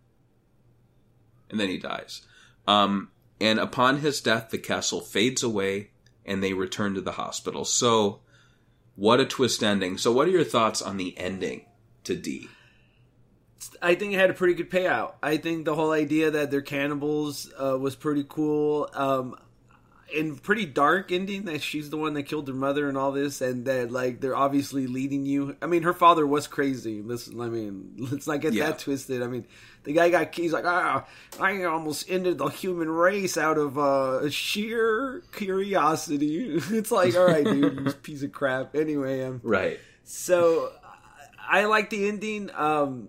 [1.50, 2.22] And then he dies.
[2.66, 5.90] Um, and upon his death, the castle fades away
[6.26, 7.64] and they return to the hospital.
[7.64, 8.20] So,
[8.96, 9.96] what a twist ending.
[9.96, 11.64] So, what are your thoughts on the ending
[12.04, 12.48] to D?
[13.82, 15.14] I think it had a pretty good payout.
[15.22, 18.88] I think the whole idea that they're cannibals uh, was pretty cool.
[18.94, 19.36] Um,
[20.16, 23.40] and pretty dark ending that she's the one that killed her mother and all this,
[23.42, 25.56] and that like they're obviously leading you.
[25.60, 27.02] I mean, her father was crazy.
[27.02, 28.66] Listen, I mean, let's not get Yeah.
[28.70, 29.22] that twisted.
[29.22, 29.44] I mean,
[29.88, 31.04] the guy got he's like, ah,
[31.40, 36.50] I almost ended the human race out of uh, sheer curiosity.
[36.70, 38.76] it's like, all right, dude, you piece of crap.
[38.76, 39.80] Anyway, um, Right.
[40.04, 40.70] so
[41.50, 42.50] I like the ending.
[42.54, 43.08] Um,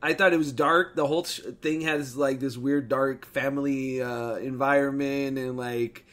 [0.00, 0.94] I thought it was dark.
[0.96, 6.04] The whole sh- thing has like this weird dark family uh, environment and like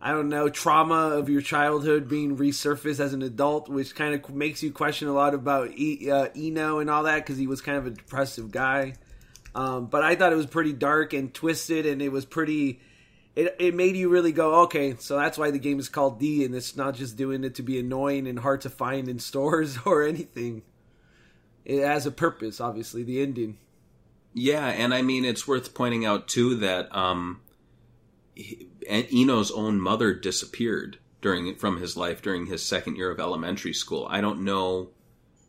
[0.00, 4.34] I don't know trauma of your childhood being resurfaced as an adult, which kind of
[4.34, 7.60] makes you question a lot about e- uh, Eno and all that because he was
[7.60, 8.94] kind of a depressive guy.
[9.54, 12.80] Um, but I thought it was pretty dark and twisted, and it was pretty.
[13.36, 16.44] It, it made you really go, okay, so that's why the game is called D,
[16.44, 19.78] and it's not just doing it to be annoying and hard to find in stores
[19.84, 20.62] or anything.
[21.64, 23.58] It has a purpose, obviously, the ending.
[24.34, 27.40] Yeah, and I mean it's worth pointing out too that um,
[28.90, 34.06] Eno's own mother disappeared during from his life during his second year of elementary school.
[34.10, 34.90] I don't know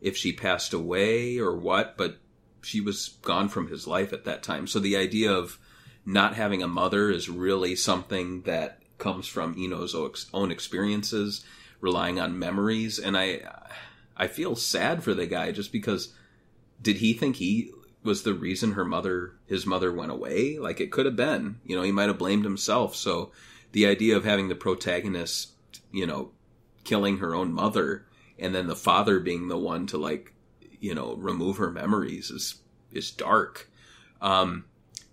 [0.02, 2.18] if she passed away or what, but
[2.66, 4.66] she was gone from his life at that time.
[4.66, 5.60] So the idea of
[6.06, 9.96] not having a mother is really something that comes from Eno's
[10.34, 11.46] own experiences,
[11.80, 13.42] relying on memories, and I
[14.18, 16.14] I feel sad for the guy just because
[16.82, 17.72] did he think he
[18.04, 20.58] was the reason her mother his mother went away?
[20.58, 21.60] Like it could have been.
[21.66, 22.96] You know he might have blamed himself.
[22.96, 23.32] So
[23.74, 25.52] the idea of having the protagonist
[25.92, 26.32] you know
[26.84, 28.06] killing her own mother
[28.40, 30.35] and then the father being the one to like
[30.80, 32.56] you know remove her memories is
[32.92, 33.70] is dark
[34.22, 34.66] um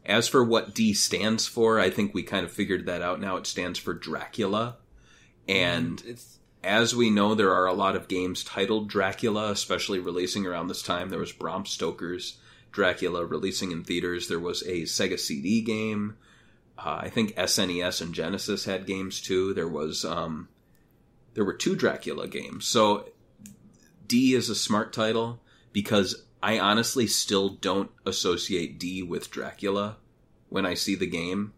[0.04, 3.36] as for what d stands for i think we kind of figured that out now
[3.36, 4.76] it stands for dracula
[5.48, 10.46] and It's as we know, there are a lot of games titled Dracula, especially releasing
[10.46, 11.08] around this time.
[11.08, 12.38] There was Bram Stoker's
[12.70, 14.28] Dracula releasing in theaters.
[14.28, 16.16] There was a Sega CD game.
[16.78, 19.52] Uh, I think SNES and Genesis had games too.
[19.54, 20.48] There was um,
[21.34, 22.66] there were two Dracula games.
[22.66, 23.08] So
[24.06, 25.40] D is a smart title
[25.72, 29.96] because I honestly still don't associate D with Dracula
[30.48, 31.52] when I see the game.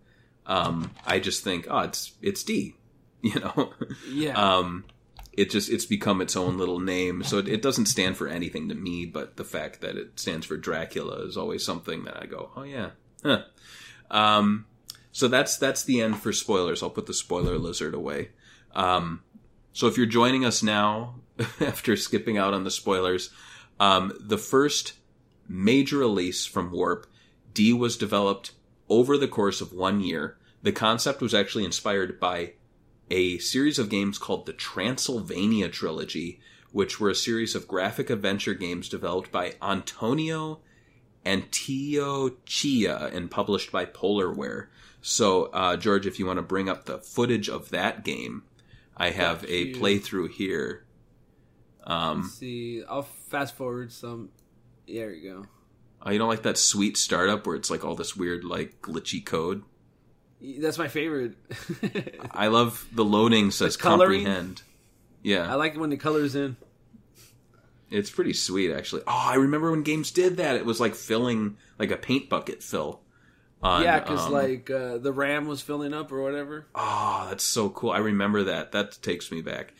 [0.46, 2.76] Um, I just think, oh, it's it's D,
[3.22, 3.72] you know.
[4.08, 4.58] yeah.
[4.58, 4.84] um
[5.36, 8.68] it just it's become its own little name so it, it doesn't stand for anything
[8.68, 12.26] to me but the fact that it stands for dracula is always something that i
[12.26, 12.90] go oh yeah
[13.22, 13.42] huh.
[14.10, 14.66] um
[15.12, 18.30] so that's that's the end for spoilers i'll put the spoiler lizard away
[18.74, 19.22] um
[19.72, 21.16] so if you're joining us now
[21.60, 23.30] after skipping out on the spoilers
[23.80, 24.94] um the first
[25.48, 27.06] major release from warp
[27.52, 28.52] d was developed
[28.88, 32.54] over the course of one year the concept was actually inspired by
[33.10, 36.40] a series of games called the Transylvania Trilogy,
[36.72, 40.60] which were a series of graphic adventure games developed by Antonio
[41.24, 44.68] Antiochia and published by Polarware.
[45.02, 48.44] So, uh, George, if you want to bring up the footage of that game,
[48.96, 49.76] I have a you.
[49.76, 50.83] playthrough here.
[51.86, 52.82] Um, Let's see.
[52.88, 54.30] I'll fast forward some.
[54.86, 55.46] There you go.
[56.02, 59.24] oh, you don't like that sweet startup where it's like all this weird, like glitchy
[59.24, 59.62] code?
[60.40, 61.36] That's my favorite.
[62.30, 64.24] I love the loading says coloring?
[64.24, 64.62] comprehend.
[65.22, 65.50] Yeah.
[65.50, 66.56] I like it when the colors in.
[67.90, 69.02] It's pretty sweet, actually.
[69.06, 70.56] Oh, I remember when games did that.
[70.56, 73.00] It was like filling, like a paint bucket fill.
[73.62, 76.66] On, yeah, because um, like uh, the RAM was filling up or whatever.
[76.74, 77.90] oh, that's so cool.
[77.90, 78.72] I remember that.
[78.72, 79.72] That takes me back.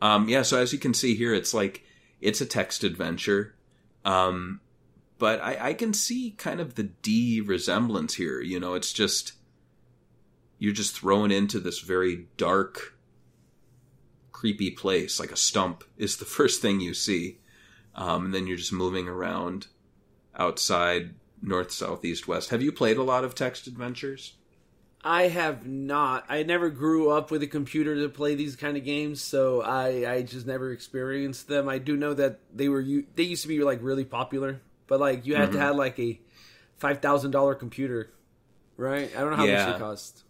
[0.00, 1.84] Um, yeah, so as you can see here, it's like
[2.20, 3.54] It's a text adventure.
[4.04, 4.60] Um,
[5.18, 8.40] but I, I can see kind of the D resemblance here.
[8.40, 9.34] You know, it's just
[10.58, 12.98] you're just thrown into this very dark,
[14.32, 15.20] creepy place.
[15.20, 17.38] Like a stump is the first thing you see,
[17.94, 19.66] um, and then you're just moving around
[20.36, 22.50] outside, north, south, east, west.
[22.50, 24.34] Have you played a lot of text adventures?
[25.02, 26.26] I have not.
[26.28, 30.12] I never grew up with a computer to play these kind of games, so I
[30.12, 31.68] I just never experienced them.
[31.68, 35.24] I do know that they were they used to be like really popular, but like
[35.26, 35.66] you had to mm-hmm.
[35.66, 36.20] have like a
[36.76, 38.12] five thousand dollar computer,
[38.76, 39.10] right?
[39.16, 39.66] I don't know how Yeah.
[39.66, 40.24] much they cost.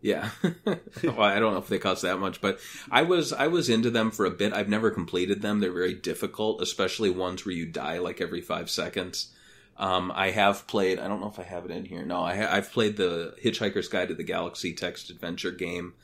[0.00, 0.30] Yeah.
[1.02, 2.60] well, I don't know if they cost that much, but
[2.90, 4.52] I was I was into them for a bit.
[4.52, 5.60] I've never completed them.
[5.60, 9.32] They're very difficult, especially ones where you die like every five seconds.
[9.76, 10.98] Um, I have played.
[10.98, 12.04] I don't know if I have it in here.
[12.04, 15.94] No, I, I've played the Hitchhiker's Guide to the Galaxy text adventure game.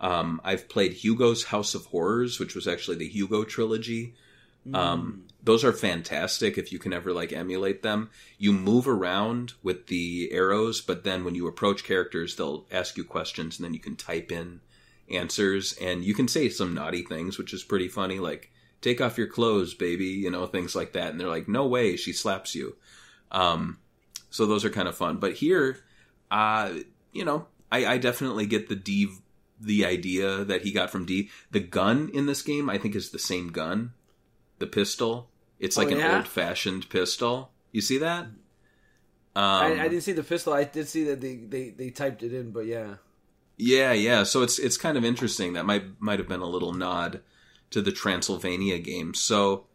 [0.00, 4.14] Um, I've played Hugo's House of Horrors, which was actually the Hugo trilogy.
[4.72, 8.10] Um, those are fantastic if you can ever like emulate them.
[8.38, 13.04] You move around with the arrows, but then when you approach characters, they'll ask you
[13.04, 14.60] questions and then you can type in
[15.10, 18.18] answers and you can say some naughty things, which is pretty funny.
[18.18, 21.10] Like, take off your clothes, baby, you know, things like that.
[21.10, 22.76] And they're like, no way, she slaps you.
[23.34, 23.78] Um,
[24.30, 25.18] so those are kind of fun.
[25.18, 25.78] But here,
[26.30, 26.72] uh,
[27.12, 29.08] you know, I, I definitely get the D,
[29.60, 31.30] the idea that he got from D.
[31.50, 33.92] The gun in this game, I think, is the same gun.
[34.58, 35.28] The pistol.
[35.58, 37.50] It's like Oh, an old fashioned pistol.
[37.72, 38.26] You see that?
[39.36, 40.52] Um, I, I didn't see the pistol.
[40.52, 42.96] I did see that they, they, they typed it in, but yeah.
[43.56, 44.24] Yeah, yeah.
[44.24, 45.52] So it's it's kind of interesting.
[45.52, 47.20] That might might have been a little nod
[47.70, 49.14] to the Transylvania game.
[49.14, 49.66] So,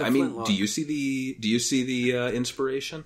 [0.00, 3.04] I mean, do you see the do you see the uh, inspiration?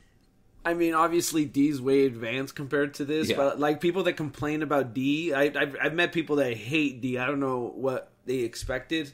[0.64, 3.36] I mean, obviously D's way advanced compared to this, Yeah.
[3.36, 7.16] but like people that complain about D, I, I've, I've met people that hate D.
[7.16, 9.12] I don't know what they expected,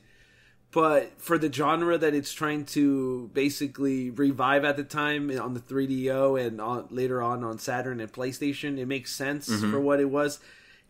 [0.73, 5.61] but for the genre that it's trying to basically revive at the time on the
[5.61, 10.11] 3DO and on, later on on Saturn and PlayStation, it makes sense for what it
[10.11, 10.41] was.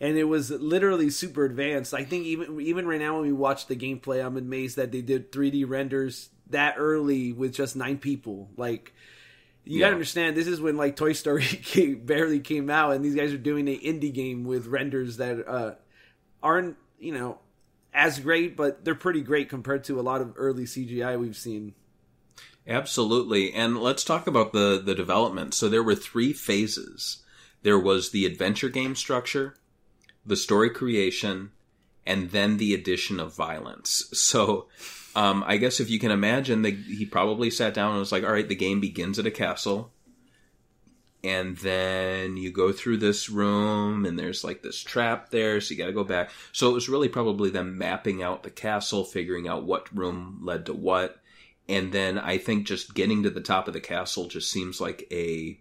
[0.01, 1.93] And it was literally super advanced.
[1.93, 5.03] I think even even right now when we watch the gameplay, I'm amazed that they
[5.03, 8.51] did 3D renders that early with just nine people.
[8.57, 8.93] Like
[9.65, 9.87] you Yeah.
[9.87, 13.33] gotta understand, this is when like Toy Story came, barely came out, and these guys
[13.33, 15.75] are doing an indie game with renders that uh,
[16.43, 17.39] aren't you know
[17.93, 21.75] as great, but they're pretty great compared to a lot of early CGI we've seen.
[22.67, 23.53] Absolutely.
[23.53, 25.55] And let's talk about the the development.
[25.55, 27.23] So there were three phases.
[27.63, 29.55] There was the adventure game structure,
[30.25, 31.53] the story creation,
[32.07, 34.05] and then the addition of violence.
[34.13, 34.69] So
[35.15, 38.25] um, I guess if you can imagine, the, he probably sat down and was like,
[38.25, 39.93] "All right, the game begins at a castle,
[41.23, 45.79] and then you go through this room, and there's like this trap there, so you
[45.79, 49.47] got to go back." So it was really probably them mapping out the castle, figuring
[49.47, 51.19] out what room led to what,
[51.69, 55.07] and then I think just getting to the top of the castle just seems like
[55.13, 55.61] a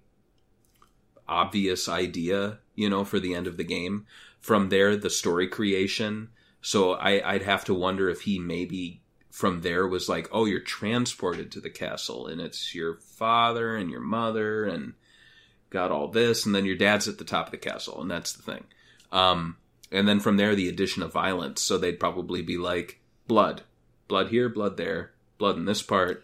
[1.27, 4.05] obvious idea, you know, for the end of the game.
[4.39, 6.29] From there, the story creation.
[6.61, 9.02] So I, I'd have to wonder if he maybe
[9.33, 13.89] from there was like, oh, you're transported to the castle, and it's your father and
[13.89, 14.93] your mother, and
[15.71, 18.33] got all this, and then your dad's at the top of the castle, and that's
[18.33, 18.63] the thing.
[19.11, 19.57] Um,
[19.91, 21.61] and then from there, the addition of violence.
[21.63, 23.63] So they'd probably be like, blood,
[24.07, 26.23] blood here, blood there, blood in this part.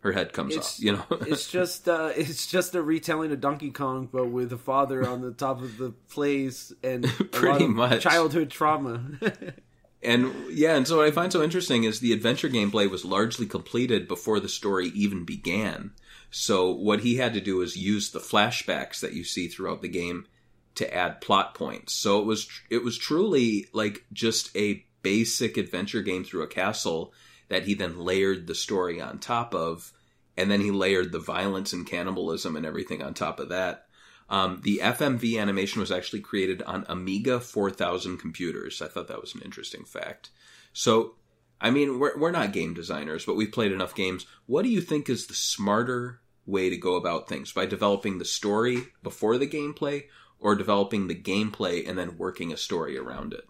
[0.00, 1.04] Her head comes It's- off, you know.
[1.32, 5.22] It's just uh, it's just a retelling of Donkey Kong, but with a father on
[5.22, 8.02] the top of the place and a Pretty lot of much.
[8.02, 9.00] childhood trauma.
[10.02, 13.46] And yeah, and so what I find so interesting is the adventure gameplay was largely
[13.46, 15.92] completed before the story even began.
[16.30, 19.88] So what he had to do is use the flashbacks that you see throughout the
[19.88, 20.26] game
[20.74, 21.92] to add plot points.
[21.92, 27.12] So it was it was truly like just a basic adventure game through a castle
[27.48, 29.92] that he then layered the story on top of
[30.36, 33.86] and then he layered the violence and cannibalism and everything on top of that.
[34.32, 38.80] Um, the FMV animation was actually created on Amiga 4000 computers.
[38.80, 40.30] I thought that was an interesting fact.
[40.72, 41.16] So,
[41.60, 44.24] I mean, we're, we're not game designers, but we've played enough games.
[44.46, 47.52] What do you think is the smarter way to go about things?
[47.52, 50.04] By developing the story before the gameplay,
[50.40, 53.46] or developing the gameplay and then working a story around it?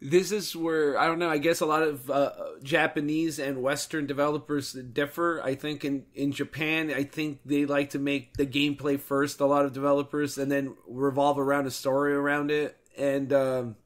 [0.00, 1.30] This is where I don't know.
[1.30, 2.32] I guess a lot of uh,
[2.62, 5.40] Japanese and Western developers differ.
[5.42, 9.40] I think in in Japan, I think they like to make the gameplay first.
[9.40, 12.76] A lot of developers, and then revolve around a story around it.
[12.98, 13.76] And um,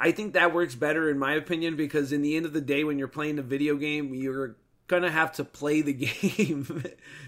[0.00, 2.84] I think that works better, in my opinion, because in the end of the day,
[2.84, 4.56] when you're playing a video game, you're
[4.86, 6.84] gonna have to play the game.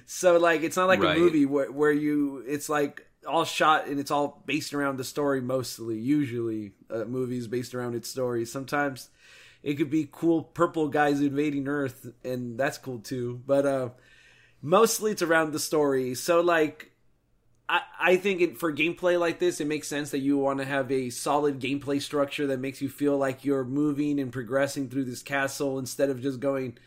[0.07, 1.17] so like, it's not like Right.
[1.17, 5.05] a movie where where you it's like all shot and it's all based around the
[5.05, 9.11] story mostly usually uh, movies based around its story sometimes
[9.67, 13.43] it could be cool purple guys invading Earth, and that's cool too.
[13.45, 13.89] But uh,
[14.63, 16.15] mostly it's around the story.
[16.15, 16.93] So like.
[17.69, 20.65] I, I think it, for gameplay like this, it makes sense that you want to
[20.65, 25.07] have a solid gameplay structure that makes you feel like you're moving and progressing through
[25.07, 26.79] this castle instead of just going,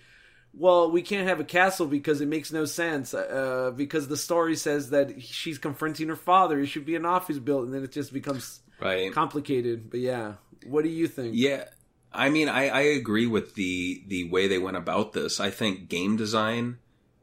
[0.60, 3.14] well, we can't have a castle because it makes no sense.
[3.14, 6.60] Uh, because the story says that she's confronting her father.
[6.60, 9.12] It should be an office built, and then it just becomes Right.
[9.14, 9.89] complicated.
[9.89, 10.34] But yeah,
[10.66, 11.32] what do you think?
[11.36, 11.64] Yeah.
[12.12, 15.39] I mean, I, I agree with the the way they went about this.
[15.39, 16.80] I think game design,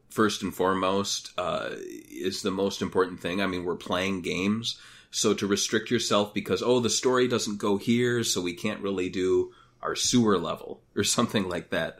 [0.09, 1.69] first and foremost, uh,
[2.09, 3.41] is the most important thing.
[3.41, 4.79] I mean, we're playing games,
[5.11, 9.09] so to restrict yourself because oh, the story doesn't go here, so we can't really
[9.09, 9.51] do
[9.81, 11.99] our sewer level or something like that.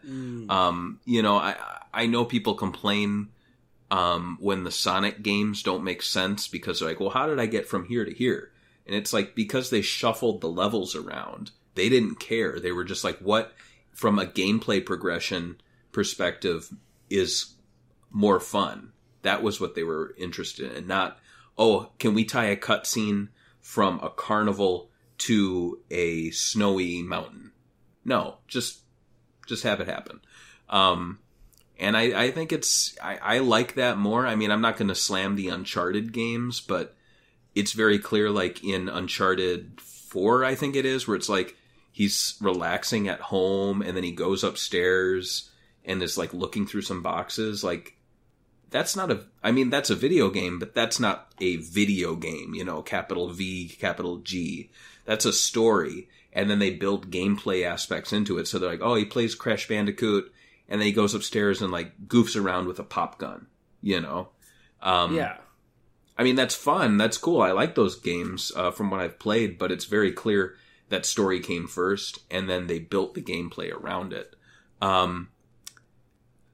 [0.49, 1.55] Um, you know, I
[1.93, 3.29] I know people complain
[3.89, 7.45] um, when the Sonic games don't make sense because they're like, well, how did I
[7.45, 8.51] get from here to here?
[8.85, 12.59] And it's like because they shuffled the levels around, they didn't care.
[12.59, 13.53] They were just like, what
[13.93, 15.59] from a gameplay progression
[15.91, 16.69] perspective
[17.09, 17.53] is
[18.11, 18.91] more fun.
[19.23, 21.19] That was what they were interested in, not
[21.57, 27.51] oh, can we tie a cutscene from a carnival to a snowy mountain?
[28.07, 28.79] No, just
[29.45, 30.21] just have it happen.
[30.69, 31.19] Um,
[31.77, 34.25] and I, I think it's I, I like that more.
[34.25, 36.95] I mean, I'm not going to slam the Uncharted games, but
[37.53, 41.57] it's very clear, like in Uncharted Four, I think it is, where it's like
[41.91, 45.49] he's relaxing at home and then he goes upstairs
[45.83, 47.61] and is like looking through some boxes.
[47.63, 47.97] Like
[48.69, 49.25] that's not a.
[49.43, 52.53] I mean, that's a video game, but that's not a video game.
[52.53, 54.69] You know, capital V, capital G.
[55.03, 58.47] That's a story, and then they build gameplay aspects into it.
[58.47, 60.31] So they're like, oh, he plays Crash Bandicoot
[60.69, 63.47] and then he goes upstairs and like goofs around with a pop gun,
[63.81, 64.29] you know?
[64.79, 65.37] Um, Yeah.
[66.15, 66.97] I mean, that's fun.
[66.97, 67.41] That's cool.
[67.41, 70.53] I like those games uh, from what I've played, but it's very clear
[70.89, 74.35] that story came first and then they built the gameplay around it.
[74.79, 75.29] Um,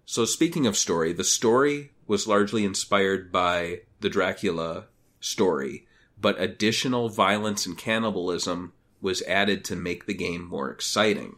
[0.05, 4.85] so, speaking of story, the story was largely inspired by the Dracula
[5.19, 8.71] story, but additional violence and cannibalism
[9.03, 11.35] was added to make the game more exciting.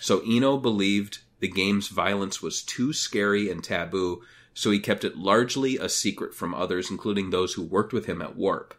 [0.00, 4.22] So Eno believed the game's violence was too scary and taboo,
[4.54, 8.22] so he kept it largely a secret from others, including those who worked with him
[8.22, 8.74] at Warp.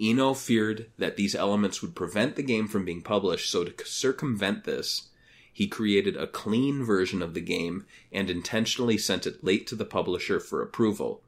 [0.00, 4.64] Eno feared that these elements would prevent the game from being published, so to circumvent
[4.64, 5.08] this,
[5.52, 9.84] he created a clean version of the game and intentionally sent it late to the
[9.84, 11.20] publisher for approval.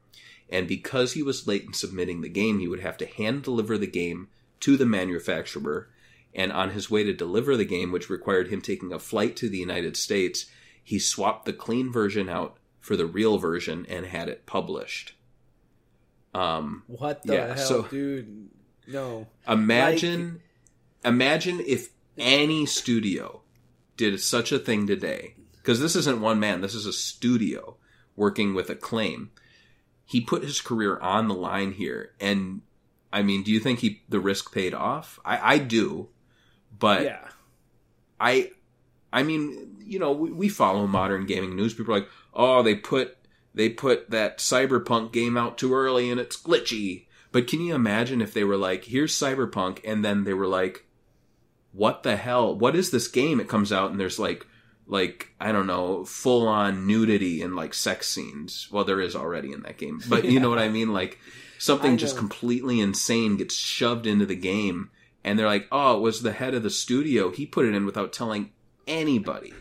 [0.48, 3.76] And because he was late in submitting the game, he would have to hand deliver
[3.76, 4.28] the game
[4.60, 5.88] to the manufacturer.
[6.34, 9.48] And on his way to deliver the game, which required him taking a flight to
[9.48, 10.46] the United States,
[10.82, 15.14] he swapped the clean version out for the real version and had it published.
[16.34, 18.48] Um, What the Yeah, hell, so- dude?
[18.86, 19.26] No.
[19.46, 20.40] imagine,
[21.04, 23.42] imagine if any studio
[23.96, 27.76] did such a thing today, because this isn't one man, this is a studio
[28.16, 29.30] working with Acclaim.
[30.04, 32.62] He put his career on the line here, and
[33.12, 35.18] I mean, do you think he the risk paid off?
[35.24, 36.08] I, I do,
[36.80, 37.28] but yeah.
[38.18, 38.50] I,
[39.12, 41.74] I mean, you know, we, we follow modern gaming news.
[41.74, 43.16] People are like, oh, they put
[43.54, 47.06] they put that cyberpunk game out too early and it's glitchy.
[47.32, 50.84] But can you imagine if they were like, here's cyberpunk, and then they were like,
[51.72, 52.56] what the hell?
[52.56, 53.38] What is this game?
[53.38, 54.46] It comes out and there's like,
[54.86, 58.68] like I don't know, full on nudity and like sex scenes.
[58.72, 60.92] Well, there is already in that game, but you know what I mean?
[60.92, 61.18] Like
[61.58, 64.90] something just completely insane gets shoved into the game,
[65.24, 67.30] and they're like, oh, it was the head of the studio.
[67.30, 68.50] He put it in without telling
[68.86, 69.52] anybody.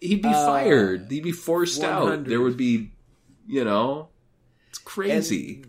[0.00, 1.10] He'd be Uh, fired.
[1.10, 2.24] He'd be forced out.
[2.24, 2.92] There would be,
[3.46, 4.08] you know,
[4.68, 5.64] it's crazy.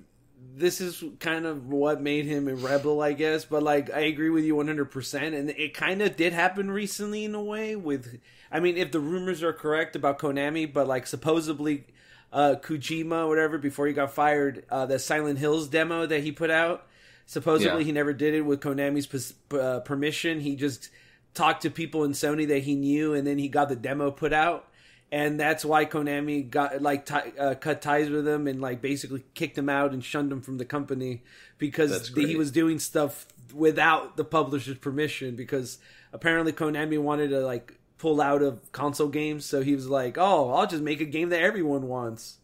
[0.56, 3.44] this is kind of what made him a rebel, I guess.
[3.44, 5.34] But like, I agree with you 100%.
[5.34, 8.20] And it kind of did happen recently in a way with,
[8.52, 11.86] I mean, if the rumors are correct about Konami, but like supposedly
[12.32, 16.52] uh, Kojima, whatever, before he got fired, uh, the Silent Hills demo that he put
[16.52, 16.86] out,
[17.26, 17.86] supposedly Yeah.
[17.86, 20.40] he never did it with Konami's uh, permission.
[20.42, 20.90] He just
[21.34, 24.34] talked to people in Sony that he knew, and then he got the demo put
[24.34, 24.68] out.
[25.12, 29.24] And that's why Konami got like ti uh, cut ties with him and like basically
[29.36, 31.22] kicked him out and shunned him from the company
[31.60, 35.36] because the- he was doing stuff without the publisher's permission.
[35.36, 35.78] Because
[36.12, 40.50] apparently Konami wanted to like pull out of console games, so he was like, "Oh,
[40.52, 42.38] I'll just make a game that everyone wants."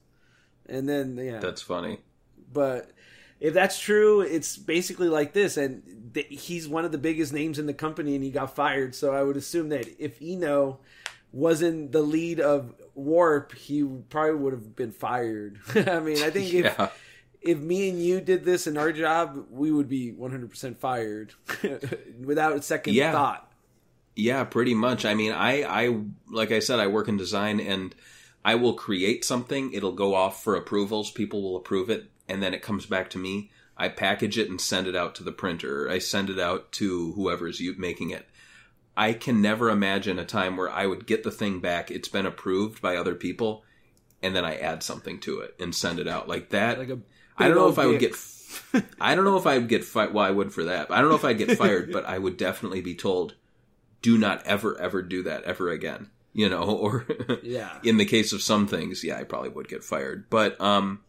[0.67, 1.97] And then yeah, That's funny.
[2.53, 2.91] but
[3.39, 7.57] if that's true, it's basically like this, and th- he's one of the biggest names
[7.59, 8.95] in the company, and he got fired.
[8.95, 10.79] So I would assume that if Eno
[11.31, 15.59] wasn't the lead of Warp, he probably would have been fired.
[15.75, 16.89] I mean, I think if Yeah.
[17.41, 21.33] if me and you did this in our job, we would be 100% fired
[22.23, 23.11] without a second Yeah.
[23.13, 23.45] thought.
[24.15, 25.05] Yeah, pretty much.
[25.05, 25.97] I mean, I, I,
[26.29, 27.95] like I said, I work in design and
[28.43, 29.71] I will create something.
[29.71, 31.09] It'll go off for approvals.
[31.11, 32.09] People will approve it.
[32.29, 33.51] And then it comes back to me.
[33.75, 35.89] I package it and send it out to the printer.
[35.89, 38.27] I send it out to whoever's making it.
[38.95, 41.89] I can never imagine a time where I would get the thing back.
[41.89, 43.63] It's been approved by other people.
[44.21, 46.77] And then I add something to it and send it out like that.
[46.77, 46.99] Like a
[47.37, 48.15] I don't know if I would get.
[48.99, 50.13] I don't know if I would get fired.
[50.13, 50.91] Well, I would for that.
[50.91, 53.35] I don't know if I'd get fired, but I would definitely be told,
[54.01, 57.05] "Do not ever, ever do that ever again." You know, or
[57.41, 57.79] Yeah.
[57.83, 60.29] in the case of some things, yeah, I probably would get fired.
[60.29, 60.99] But um,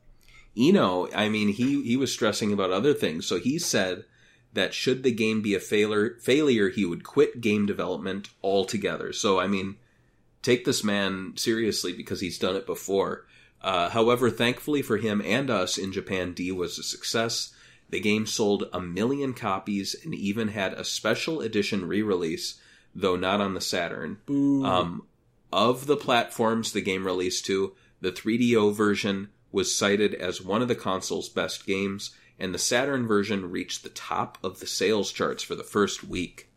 [0.61, 3.26] Eno, I mean, he he was stressing about other things.
[3.26, 4.04] So he said
[4.52, 9.12] that should the game be a failure, failure, he would quit game development altogether.
[9.12, 9.76] So I mean,
[10.42, 13.26] take this man seriously because he's done it before.
[13.62, 17.52] Uh, however, thankfully for him and us in Japan, D was a success.
[17.90, 22.61] The game sold a million copies and even had a special edition re-release,
[22.94, 24.18] though not on the Saturn.
[24.64, 25.02] Um,
[25.52, 30.68] of the platforms the game released to, the 3DO version was cited as one of
[30.68, 35.42] the console's best games, and the Saturn version reached the top of the sales charts
[35.42, 36.51] for the first week.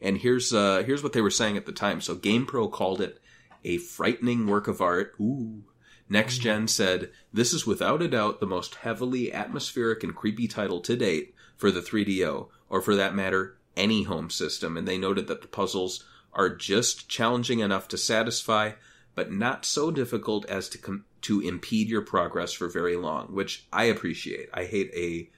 [0.00, 2.00] And here's uh, here's what they were saying at the time.
[2.00, 3.20] So GamePro called it
[3.64, 5.14] a frightening work of art.
[5.20, 5.64] Ooh.
[6.08, 10.80] Next Gen said, This is without a doubt the most heavily atmospheric and creepy title
[10.80, 14.76] to date for the 3DO, or for that matter, any home system.
[14.76, 18.72] And they noted that the puzzles are just challenging enough to satisfy,
[19.20, 23.66] but not so difficult as to com- to impede your progress for very long, which
[23.70, 24.48] I appreciate.
[24.54, 25.28] I hate a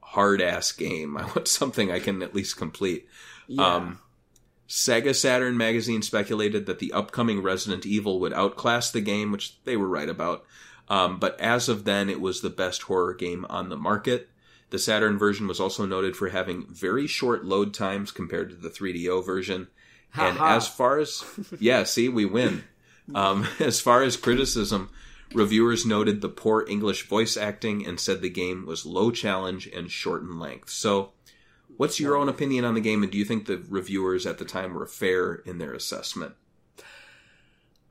[0.00, 1.14] hard ass game.
[1.18, 3.06] I want something I can at least complete.
[3.48, 3.74] Yeah.
[3.74, 3.98] Um,
[4.66, 9.76] Sega Saturn magazine speculated that the upcoming Resident Evil would outclass the game, which they
[9.76, 10.46] were right about.
[10.88, 14.30] Um, but as of then, it was the best horror game on the market.
[14.70, 18.70] The Saturn version was also noted for having very short load times compared to the
[18.70, 19.68] 3DO version.
[20.14, 21.22] And as far as,
[21.60, 22.64] yeah, see, we win.
[23.14, 24.90] Um, as far as criticism,
[25.34, 29.90] reviewers noted the poor English voice acting and said the game was low challenge and
[29.90, 30.70] short in length.
[30.70, 31.12] So,
[31.76, 34.44] what's your own opinion on the game, and do you think the reviewers at the
[34.44, 36.34] time were fair in their assessment?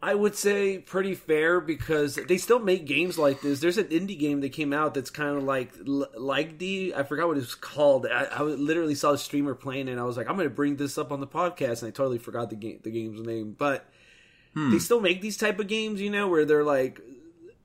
[0.03, 3.59] I would say pretty fair because they still make games like this.
[3.59, 7.27] There's an indie game that came out that's kind of like like the I forgot
[7.27, 8.07] what it was called.
[8.07, 10.55] I, I literally saw a streamer playing it and I was like, I'm going to
[10.55, 13.55] bring this up on the podcast, and I totally forgot the game the game's name.
[13.55, 13.85] But
[14.53, 14.77] they hmm.
[14.79, 16.99] still make these type of games, you know, where they're like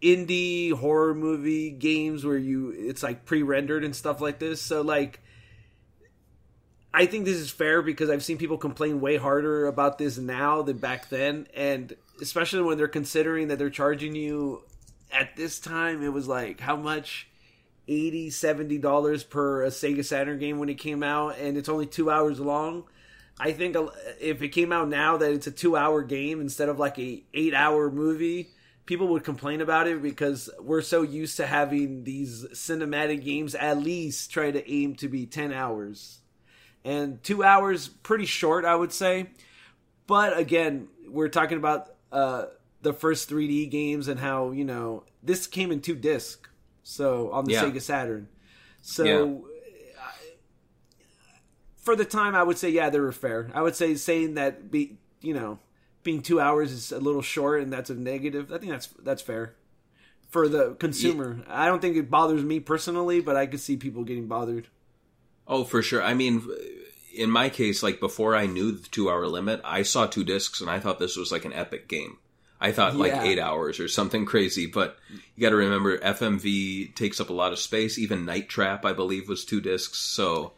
[0.03, 4.61] indie horror movie games where you it's like pre-rendered and stuff like this.
[4.61, 5.21] So like
[6.95, 10.63] I think this is fair because I've seen people complain way harder about this now
[10.63, 14.63] than back then, and especially when they're considering that they're charging you
[15.13, 17.29] at this time, it was like how much
[17.89, 21.87] 80 70 dollars per a Sega Saturn game when it came out, and it's only
[21.87, 22.85] two hours long.
[23.39, 23.77] I think
[24.21, 27.23] if it came out now that it's a two hour game instead of like a
[27.35, 28.49] eight hour movie,
[28.87, 33.79] people would complain about it because we're so used to having these cinematic games at
[33.79, 36.21] least try to aim to be 10 hours
[36.85, 39.27] and two hours pretty short i would say
[40.07, 42.45] but again we're talking about uh,
[42.83, 46.49] the first 3d games and how you know this came in two discs
[46.85, 47.65] so on the Yeah.
[47.65, 48.29] sega saturn
[48.83, 49.56] so Yeah.
[51.87, 54.71] For the time i would say yeah they were fair i would say saying that
[54.71, 55.59] be you know
[56.03, 59.23] being two hours is a little short and that's a negative i think that's that's
[59.23, 59.55] fair
[60.29, 64.05] for the consumer i don't think it bothers me personally but i could see people
[64.05, 64.67] getting bothered
[65.49, 66.03] Oh, for sure.
[66.03, 66.43] I mean,
[67.15, 70.61] in my case, like before I knew the two hour limit, I saw two discs
[70.61, 72.19] and I thought this was like an epic game.
[72.61, 74.99] I thought like eight hours or something crazy, but
[75.37, 77.97] you got to remember FMV takes up a lot of space.
[77.97, 79.99] Even Night Trap, I believe, was two discs.
[79.99, 80.55] So,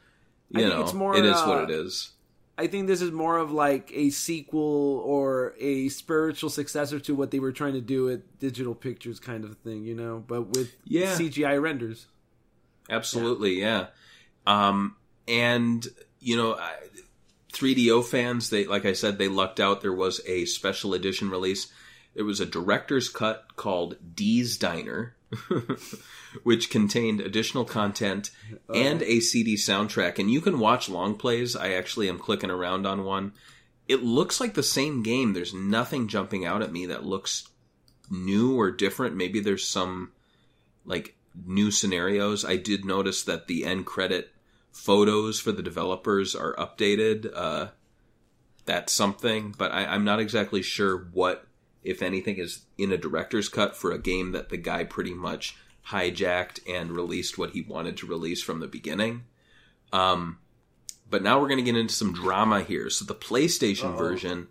[0.54, 2.12] I think know, it's more, it is uh, what it is.
[2.56, 7.30] I think this is more of like a sequel or a spiritual successor to what
[7.30, 10.74] they were trying to do with digital pictures kind of thing, you know, but with
[10.84, 11.14] Yeah.
[11.14, 12.06] CGI renders.
[12.90, 13.86] Absolutely, yeah.
[14.46, 14.96] Um,
[15.28, 15.86] and
[16.20, 16.74] you know, I,
[17.52, 19.80] 3DO fans, they like I said, they lucked out.
[19.80, 21.72] There was a special edition release.
[22.14, 25.14] There was a director's cut called D's Diner,
[26.42, 28.30] which contained additional content
[28.74, 30.18] and a CD soundtrack.
[30.18, 31.54] And you can watch long plays.
[31.54, 33.32] I actually am clicking around on one.
[33.86, 35.32] It looks like the same game.
[35.32, 37.48] There's nothing jumping out at me that looks
[38.10, 39.16] new or different.
[39.16, 40.12] Maybe there's some
[40.84, 41.16] like
[41.46, 42.44] new scenarios.
[42.44, 44.30] I did notice that the end credit
[44.72, 47.30] photos for the developers are updated.
[47.34, 47.68] Uh,
[48.64, 51.46] that's something, but I, I'm not exactly sure what,
[51.82, 55.56] if anything, is in a director's cut for a game that the guy pretty much
[55.88, 59.24] hijacked and released what he wanted to release from the beginning.
[59.92, 60.38] Um,
[61.08, 62.90] but now we're going to get into some drama here.
[62.90, 63.96] So the PlayStation Uh-oh.
[63.96, 64.48] version,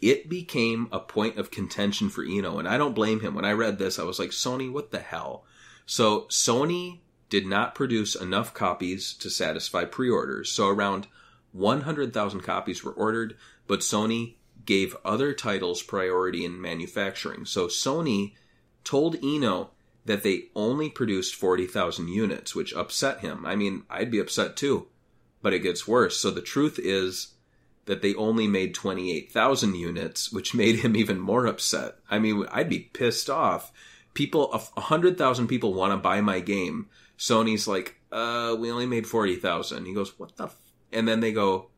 [0.00, 3.34] it became a point of contention for Eno, and I don't blame him.
[3.34, 5.44] When I read this, I was like, Sony, what the hell?
[5.86, 10.50] So Sony did not produce enough copies to satisfy pre-orders.
[10.50, 11.06] So around
[11.52, 13.36] 100,000 copies were ordered,
[13.66, 14.34] but Sony
[14.64, 17.44] gave other titles priority in manufacturing.
[17.44, 18.34] So Sony
[18.84, 19.70] told Eno
[20.04, 23.44] that they only produced 40,000 units, which upset him.
[23.44, 24.86] I mean, I'd be upset too,
[25.42, 26.16] but it gets worse.
[26.16, 27.34] So the truth is
[27.86, 31.96] that they only made 28,000 units, which made him even more upset.
[32.10, 33.72] I mean, I'd be pissed off.
[34.14, 36.88] People, a 100,000 people want to buy my game.
[37.18, 39.84] Sony's like, uh, we only made 40,000.
[39.84, 40.44] He goes, what the?
[40.44, 40.56] F-?
[40.92, 41.70] And then they go,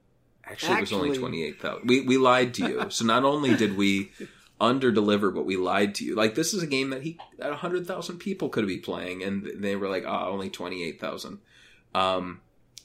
[0.50, 1.88] actually, it was only 28,000.
[1.88, 2.86] We, we lied to you.
[2.90, 4.12] so not only did we
[4.60, 6.14] under deliver, but we lied to you.
[6.14, 9.22] Like, this is a game that he, that 100,000 people could be playing.
[9.22, 11.38] And they were like, ah, only 28,000.
[11.94, 12.40] Um,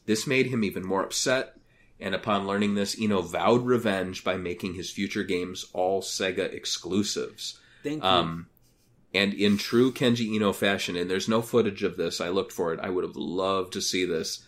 [0.05, 1.57] this made him even more upset.
[1.99, 7.59] And upon learning this, Eno vowed revenge by making his future games all Sega exclusives.
[7.83, 8.09] Thank you.
[8.09, 8.47] Um,
[9.13, 12.73] and in true Kenji Eno fashion, and there's no footage of this, I looked for
[12.73, 12.79] it.
[12.81, 14.43] I would have loved to see this.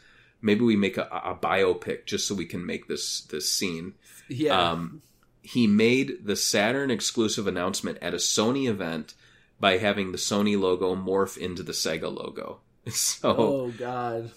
[0.45, 3.95] Maybe we make a, a biopic just so we can make this this scene.
[4.29, 4.71] yeah.
[4.71, 5.01] Um,
[5.41, 9.15] he made the Saturn exclusive announcement at a Sony event
[9.59, 12.59] by having the Sony logo morph into the Sega logo.
[12.91, 14.29] So, oh God.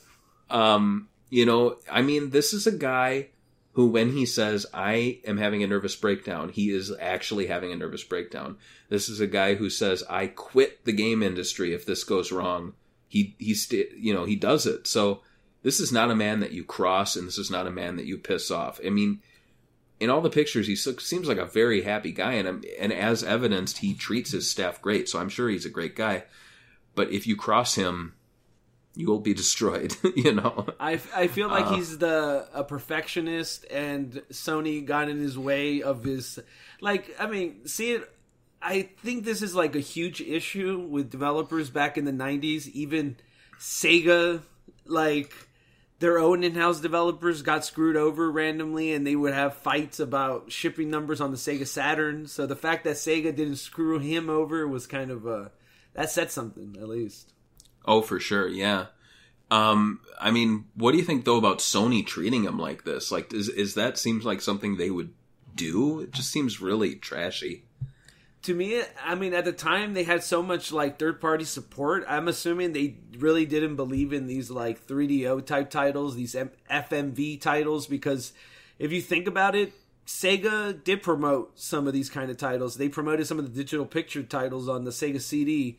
[0.48, 3.28] um, you know, I mean, this is a guy
[3.72, 7.76] who, when he says, I am having a nervous breakdown, he is actually having a
[7.76, 8.56] nervous breakdown.
[8.88, 12.72] This is a guy who says, I quit the game industry if this goes wrong.
[13.09, 14.86] He, he, st- you know, he does it.
[14.86, 15.20] So
[15.62, 18.06] this is not a man that you cross and this is not a man that
[18.06, 18.80] you piss off.
[18.84, 19.20] I mean,
[20.00, 22.34] in all the pictures, he seems like a very happy guy.
[22.34, 25.09] And, um, and as evidenced, he treats his staff great.
[25.09, 26.24] So I'm sure he's a great guy.
[26.94, 28.14] But if you cross him,
[28.94, 30.66] you will be destroyed, you know?
[30.78, 31.74] I, I feel like Uh.
[31.76, 36.38] he's the a perfectionist, and Sony got in his way of his.
[36.80, 38.09] Like, I mean, see it.
[38.61, 42.66] I think this is like a huge issue with developers back in the '90s.
[42.68, 43.16] Even
[43.61, 44.42] Sega,
[44.84, 45.32] like
[45.99, 50.90] their own in-house developers, got screwed over randomly, and they would have fights about shipping
[50.90, 52.26] numbers on the Sega Saturn.
[52.26, 55.51] So the fact that Sega didn't screw him over was kind of a
[55.94, 57.32] that said something at least.
[57.84, 58.86] Oh, for sure, yeah.
[59.51, 63.11] Um, I mean, what do you think though about Sony treating him like this?
[63.11, 65.12] Like, is is that seems like something they would
[65.55, 66.01] do?
[66.01, 67.64] It just seems really trashy.
[68.49, 72.03] To me i mean at the time they had so much like third party support.
[72.09, 77.40] I'm assuming they really didn't believe in these like 3do type titles these M- fmv
[77.42, 78.32] titles because
[78.78, 79.74] if you think about it
[80.07, 82.78] sega did promote some of these kind of titles.
[82.78, 85.78] They promoted some of the digital picture titles on the sega cd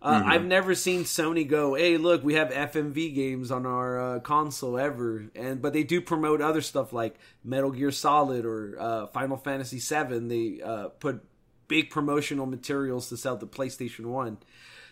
[0.00, 4.20] uh, I've never seen Sony go, "Hey, look, we have FMV games on our uh,
[4.20, 9.06] console ever," and but they do promote other stuff like Metal Gear Solid or uh,
[9.08, 10.18] Final Fantasy VII.
[10.28, 11.24] They uh, put
[11.68, 14.38] big promotional materials to sell the PlayStation One.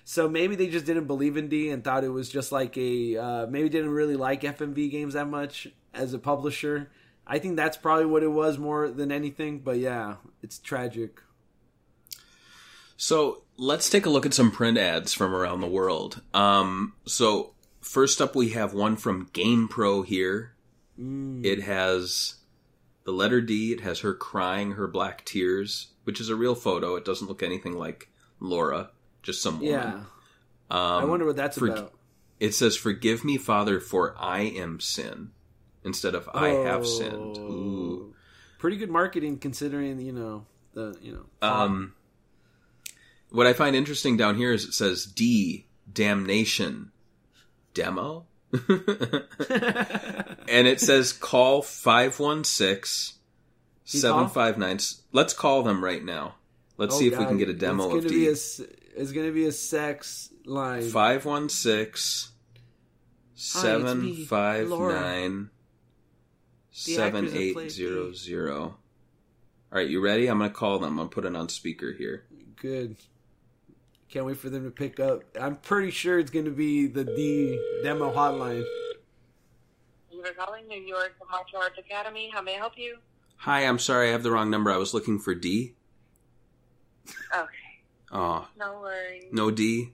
[0.05, 3.16] So maybe they just didn't believe in D and thought it was just like a
[3.16, 6.91] uh, maybe didn't really like FMV games that much as a publisher.
[7.27, 9.61] I think that's probably what it was more than anything.
[9.61, 11.22] But yeah, it's tragic.
[12.97, 16.22] So let's take a look at some print ads from around the world.
[16.33, 20.55] Um, so first up, we have one from GamePro here.
[20.97, 22.37] It has
[23.05, 23.72] the letter D.
[23.72, 26.97] It has her crying her black tears, which is a real photo.
[26.97, 28.09] It doesn't look anything like
[28.41, 28.91] Laura,
[29.23, 29.71] just some woman.
[29.73, 29.95] Yeah,
[30.71, 31.93] Um, I wonder what that's for- about.
[32.41, 35.31] It says, "Forgive me, Father, for I am sin,"
[35.85, 38.11] instead of "I have sinned." Ooh.
[38.11, 38.15] Oh.
[38.59, 41.27] Pretty good marketing considering you know the you know.
[41.49, 41.95] Um,
[43.31, 46.91] what I find interesting down here is it says D damnation
[47.73, 48.27] demo,
[50.49, 53.19] and it says call 516
[53.85, 54.78] 759.
[55.12, 56.37] Let's call them right now.
[56.76, 58.28] Let's Oh, see if we can get a demo it's of gonna Be D.
[58.28, 58.61] a, s-
[58.97, 60.82] it's gonna be a sex line.
[60.89, 62.32] 516
[63.35, 65.51] 759
[66.87, 68.53] The actors that play 7800.
[68.53, 68.78] All
[69.72, 70.28] right, you ready?
[70.28, 70.91] I'm going to call them.
[70.91, 72.24] I'm going to put it on speaker here.
[72.57, 72.97] Good.
[74.09, 75.22] Can't wait for them to pick up.
[75.41, 78.64] I'm pretty sure it's gonna be the D demo hotline.
[80.12, 82.30] You are calling New York Martial Arts Academy.
[82.32, 82.99] How may I help you?
[83.39, 84.70] Hi, I'm sorry, I have the wrong number.
[84.70, 85.74] I was looking for D.
[87.35, 87.82] Okay,
[88.12, 89.24] Oh, no worries.
[89.32, 89.93] no D.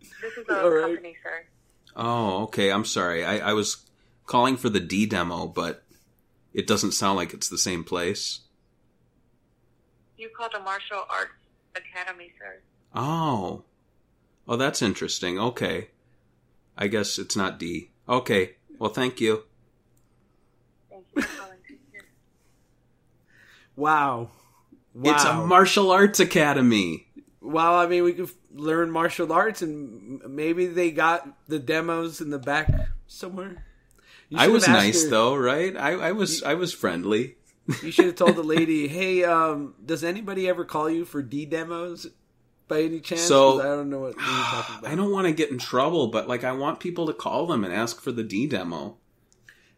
[0.00, 0.82] This is the All right.
[0.86, 1.44] company, sir.
[1.96, 2.72] Oh, okay.
[2.72, 3.24] I'm sorry.
[3.24, 3.84] I, I was
[4.26, 5.84] calling for the D demo, but
[6.52, 8.40] it doesn't sound like it's the same place.
[10.16, 11.30] You called the Martial Arts
[11.76, 12.60] Academy, sir.
[12.94, 13.64] Oh.
[14.48, 15.38] Oh, that's interesting.
[15.38, 15.88] Okay.
[16.76, 17.90] I guess it's not D.
[18.08, 18.56] Okay.
[18.78, 19.44] Well, thank you.
[20.90, 21.03] Thank you for calling.
[23.76, 24.30] Wow.
[24.94, 25.12] wow.
[25.12, 27.06] It's a martial arts academy.
[27.40, 32.30] Well, I mean, we could learn martial arts, and maybe they got the demos in
[32.30, 32.70] the back
[33.06, 33.64] somewhere.
[34.34, 35.76] I was nice her- though, right?
[35.76, 37.36] I, I was I was friendly.
[37.82, 41.44] You should have told the lady, "Hey, um, does anybody ever call you for D
[41.44, 42.06] demos
[42.68, 44.90] by any chance?" So- I don't know what you're talking about.
[44.92, 47.62] I don't want to get in trouble, but like I want people to call them
[47.64, 48.96] and ask for the D demo.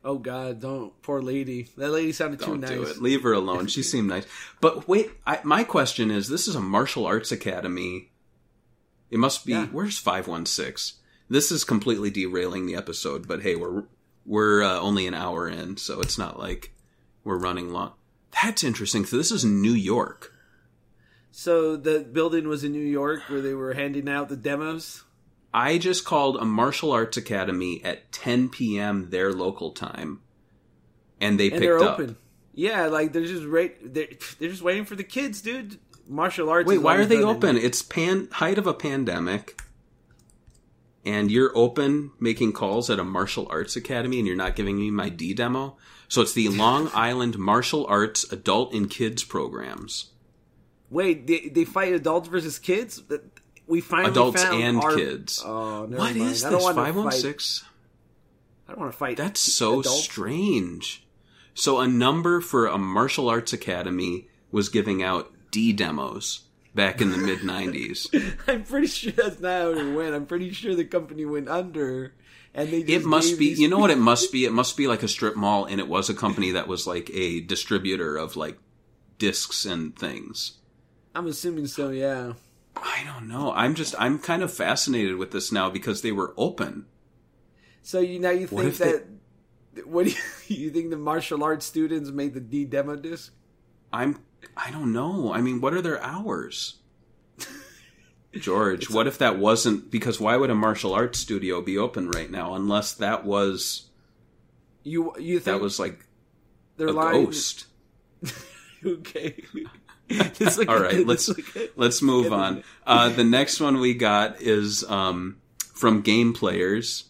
[0.07, 1.03] Oh God, don't.
[1.03, 1.69] Poor lady.
[1.77, 2.71] That lady sounded too Don't nice.
[2.71, 3.03] do it.
[3.03, 3.67] Leave her alone.
[3.77, 4.25] She seemed nice.
[4.61, 8.13] But wait, I, my question is: This is a martial arts academy.
[9.11, 9.53] It must be.
[9.53, 9.67] Yeah.
[9.67, 11.01] Where's five one six?
[11.29, 13.27] This is completely derailing the episode.
[13.27, 13.83] But hey, we're
[14.25, 16.73] we're uh, only an hour in, so it's not like
[17.25, 17.95] we're running long.
[18.43, 19.07] That's interesting.
[19.07, 20.33] So this is New York.
[21.33, 25.03] So the building was in New York where they were handing out the demos.
[25.57, 29.09] I just called a martial arts academy at 10 p.m.
[29.09, 30.21] their local time,
[31.19, 31.99] and they and picked they're up.
[31.99, 32.17] open.
[32.53, 33.75] Yeah, like they're just right.
[33.83, 35.79] They're, they're just waiting for the kids, dude.
[36.07, 36.69] Martial arts.
[36.69, 37.57] Wait, why are they open?
[37.57, 39.63] It's pan height of a pandemic,
[41.07, 44.91] and you're open making calls at a martial arts academy, and you're not giving me
[44.91, 45.79] my D demo.
[46.07, 50.11] So it's the Long Island Martial Arts Adult and Kids programs,
[50.91, 53.03] Wait, they, they fight adults versus kids.
[53.09, 53.36] That-
[53.67, 55.43] We finally adults and our- kids.
[55.45, 56.31] Oh, never what mind.
[56.31, 56.65] is this?
[56.71, 57.65] Five one six.
[58.69, 59.17] I don't want to fight.
[59.17, 60.03] That's so adults.
[60.05, 61.05] strange.
[61.55, 66.41] So a number for a martial arts academy was giving out D demos
[66.75, 68.09] back in the mid '90s.
[68.47, 70.15] I'm pretty sure that's not how it went.
[70.15, 72.13] I'm pretty sure the company went under,
[72.55, 72.83] and they.
[72.83, 73.47] Just It must be.
[73.47, 74.45] You know what it must be?
[74.45, 77.11] It must be like a strip mall, and it was a company that was like
[77.15, 78.59] a distributor of like
[79.19, 80.59] discs and things.
[81.15, 81.91] I'm assuming so.
[81.91, 82.35] Yeah.
[82.77, 83.53] I don't know.
[83.53, 83.95] I'm just.
[83.99, 86.87] I'm kind of fascinated with this now because they were open.
[87.83, 89.07] So you now you think if they- that.
[89.87, 90.17] What do you,
[90.65, 93.33] you think the martial arts students made the D demo disc?
[93.93, 94.21] I'm.
[94.57, 95.33] I don't know.
[95.33, 96.77] I mean, what are their hours?
[98.35, 102.31] George, what if that wasn't because why would a martial arts studio be open right
[102.31, 103.89] now unless that was
[104.83, 106.05] You you think that was like
[106.77, 107.25] they're a lying?
[107.25, 107.67] ghost?
[108.87, 109.43] okay.
[110.69, 111.31] All right, let's
[111.77, 112.63] let's move on.
[112.87, 115.39] Uh, the next one we got is um,
[115.75, 117.05] from Game Players.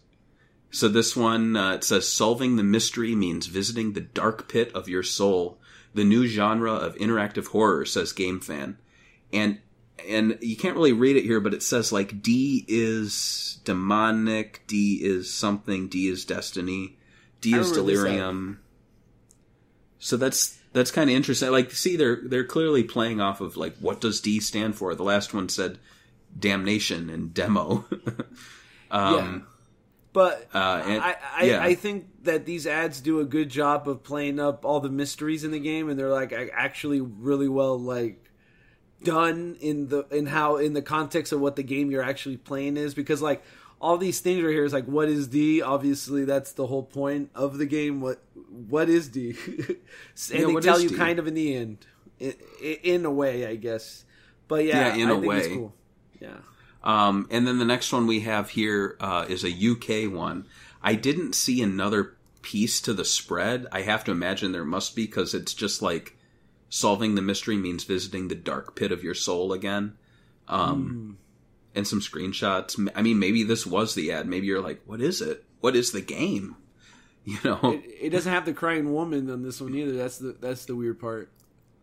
[0.71, 4.89] So this one uh, it says solving the mystery means visiting the dark pit of
[4.89, 5.59] your soul.
[5.95, 8.79] The new genre of interactive horror, says Game Fan,
[9.33, 9.59] and
[10.09, 15.01] and you can't really read it here, but it says like D is demonic, D
[15.03, 16.97] is something, D is destiny,
[17.41, 18.05] D is remember this ad.
[18.05, 18.61] delirium.
[19.99, 21.51] So that's that's kind of interesting.
[21.51, 24.95] Like, see, they're they're clearly playing off of like what does D stand for?
[24.95, 25.79] The last one said
[26.39, 27.87] damnation and demo.
[28.91, 29.47] um,
[30.13, 31.63] But Uh, and- I, I, yeah.
[31.63, 35.45] I think that these ads do a good job of playing up all the mysteries
[35.45, 38.23] in the game, and they're like actually really well like
[39.03, 42.77] done in the in how in the context of what the game you're actually playing
[42.77, 42.95] is.
[42.95, 43.43] Because like
[43.81, 45.61] all these things right here is like what is D?
[45.63, 48.01] Obviously, that's the whole point of the game.
[48.01, 48.23] What
[48.69, 49.37] what is D?
[49.49, 49.77] and
[50.31, 50.97] Yeah, they tell you D?
[50.97, 51.87] kind of in the end,
[52.19, 54.05] in, in a way, I guess.
[54.49, 55.55] But yeah, Yeah, in I a think it's way.
[55.55, 55.75] cool.
[56.21, 56.37] Yeah.
[56.83, 59.49] Um, and then the next one we have here uh, is a
[60.07, 60.47] UK one.
[60.83, 63.67] I didn't see another piece to the spread.
[63.73, 66.17] I have to imagine there must be because it's just like
[66.71, 69.97] solving the mystery means visiting the dark pit of your soul again.
[70.47, 71.19] Um,
[71.77, 72.91] And some screenshots.
[72.97, 74.27] I mean, maybe this was the ad.
[74.27, 75.45] Maybe you're like, what is it?
[75.61, 76.57] What is the game?
[77.29, 79.91] You know, It, it doesn't have the crying woman on this one either.
[79.97, 81.29] That's the that's the weird part.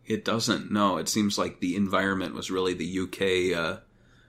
[0.06, 0.72] It doesn't.
[0.72, 3.80] No, it seems like the environment was really the UK uh,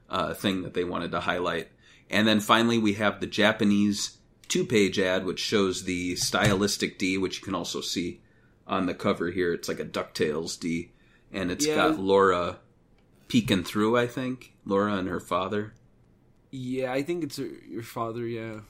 [0.10, 1.70] uh, thing that they wanted to highlight.
[2.10, 4.18] And then finally, we have the Japanese
[4.50, 8.20] two-page ad, which shows the stylistic D, which you can also see
[8.68, 9.54] on the cover here.
[9.54, 10.92] It's like a Ducktales D,
[11.32, 11.76] and it's Yeah.
[11.76, 12.60] got Laura
[13.30, 13.96] peeking through.
[13.98, 15.74] I think Laura and her father.
[16.52, 18.26] Yeah, I think it's uh, your father.
[18.26, 18.62] Yeah,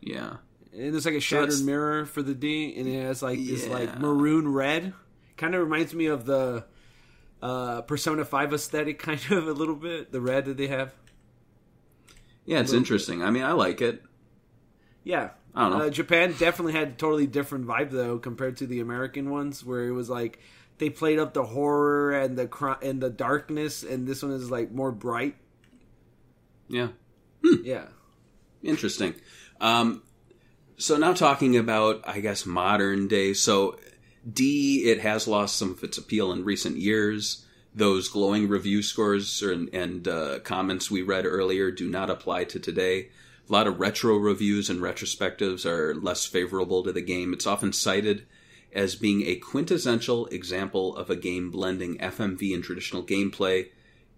[0.00, 0.36] Yeah,
[0.72, 3.98] and there's like a shattered mirror for the D, and it has like this like
[3.98, 4.92] maroon red.
[5.36, 6.64] Kind of reminds me of the
[7.42, 10.12] uh, Persona Five aesthetic, kind of a little bit.
[10.12, 10.92] The red that they have.
[12.44, 13.22] yeah, it's interesting.
[13.22, 14.02] I mean, I like it.
[15.02, 15.30] Yeah.
[15.54, 15.84] I don't know.
[15.86, 19.84] Uh, Japan definitely had a totally different vibe though compared to the American ones, where
[19.84, 20.40] it was like
[20.78, 24.50] they played up the horror and the cr- and the darkness, and this one is
[24.50, 25.36] like more bright.
[26.68, 26.88] Yeah.
[27.62, 27.86] Yeah.
[28.62, 29.14] Interesting.
[29.60, 30.02] Um,
[30.76, 33.34] so now talking about, I guess, modern day.
[33.34, 33.78] So
[34.30, 37.46] D, it has lost some of its appeal in recent years.
[37.74, 42.58] Those glowing review scores or, and uh, comments we read earlier do not apply to
[42.58, 43.10] today.
[43.48, 47.34] A lot of retro reviews and retrospectives are less favorable to the game.
[47.34, 48.26] It's often cited
[48.74, 53.68] as being a quintessential example of a game blending FMV and traditional gameplay,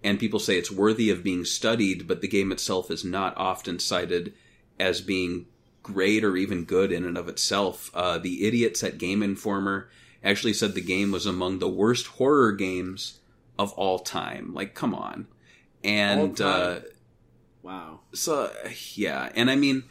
[0.02, 3.78] and people say it's worthy of being studied, but the game itself is not often
[3.78, 4.32] cited
[4.78, 5.46] as being
[5.82, 7.90] great or even good in and of itself.
[7.94, 9.88] Uh, the idiots at Game Informer
[10.24, 13.20] actually said the game was among the worst horror games
[13.58, 14.52] of all time.
[14.52, 15.28] Like, come on.
[15.84, 16.80] And uh.
[17.62, 18.00] Wow.
[18.12, 18.52] so
[18.94, 19.84] yeah, and I mean,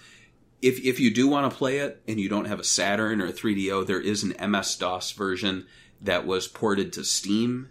[0.65, 3.27] if if you do want to play it and you don't have a Saturn or
[3.27, 5.67] a 3DO, there is an MS DOS version
[6.01, 7.69] that was ported to Steam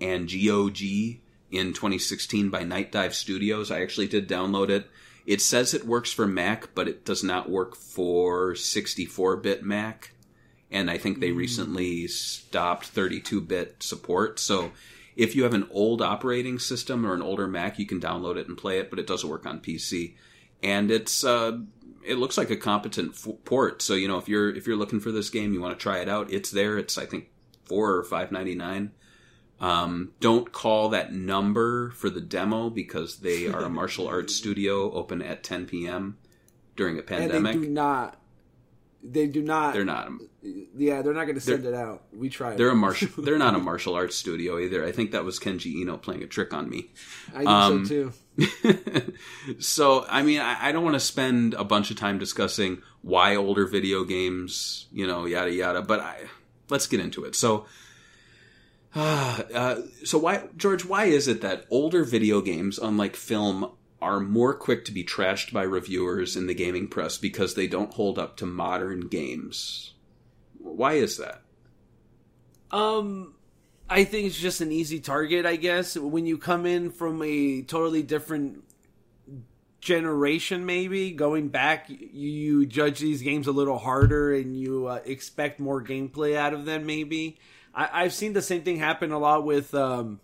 [0.00, 0.80] and GOG
[1.50, 3.72] in 2016 by Nightdive Studios.
[3.72, 4.88] I actually did download it.
[5.26, 10.12] It says it works for Mac, but it does not work for 64-bit Mac.
[10.70, 14.38] And I think they recently stopped 32-bit support.
[14.38, 14.70] So
[15.16, 18.46] if you have an old operating system or an older Mac, you can download it
[18.46, 20.14] and play it, but it doesn't work on PC.
[20.62, 21.58] And it's uh,
[22.06, 23.82] it looks like a competent f- port.
[23.82, 25.98] So you know if you're if you're looking for this game, you want to try
[25.98, 26.32] it out.
[26.32, 26.78] It's there.
[26.78, 27.26] It's I think
[27.64, 28.92] four or five ninety nine.
[29.58, 34.92] Um, don't call that number for the demo because they are a martial arts studio
[34.92, 36.18] open at 10 p.m.
[36.76, 37.54] during a And pandemic.
[37.54, 38.20] they do not.
[39.02, 39.72] They do not.
[39.72, 40.10] They're not.
[40.42, 42.02] Yeah, they're not going to send it out.
[42.12, 42.58] We tried.
[42.58, 43.08] They're a martial.
[43.24, 44.84] They're not a martial arts studio either.
[44.84, 46.90] I think that was Kenji Eno playing a trick on me.
[47.32, 48.12] I think um, so too.
[49.58, 53.36] so I mean, I, I don't want to spend a bunch of time discussing why
[53.36, 55.82] older video games, you know, yada yada.
[55.82, 56.24] But I,
[56.68, 57.34] let's get into it.
[57.34, 57.66] So,
[58.94, 60.84] uh, uh, so why, George?
[60.84, 63.70] Why is it that older video games, unlike film,
[64.02, 67.94] are more quick to be trashed by reviewers in the gaming press because they don't
[67.94, 69.94] hold up to modern games?
[70.58, 71.42] Why is that?
[72.70, 73.35] Um,
[73.88, 75.46] I think it's just an easy target.
[75.46, 78.64] I guess when you come in from a totally different
[79.80, 85.60] generation, maybe going back, you, judge these games a little harder and you uh, expect
[85.60, 86.84] more gameplay out of them.
[86.84, 87.38] Maybe
[87.72, 90.20] I, I've seen the same thing happen a lot with um,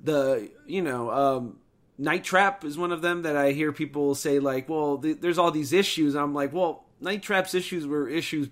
[0.00, 1.58] the you know um,
[1.96, 5.38] Night Trap is one of them that I hear people say like, well, th- there's
[5.38, 6.14] all these issues.
[6.14, 8.48] I'm like, well, Night Trap's issues were issues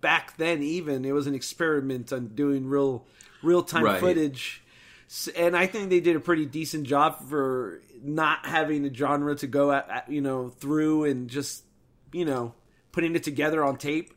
[0.00, 0.62] back then.
[0.64, 3.06] Even it was an experiment on doing real
[3.42, 4.00] real time Right.
[4.00, 4.62] footage,
[5.36, 9.46] and I think they did a pretty decent job for not having a genre to
[9.46, 11.64] go at, at you know through and just
[12.12, 12.54] you know
[12.92, 14.12] putting it together on tape.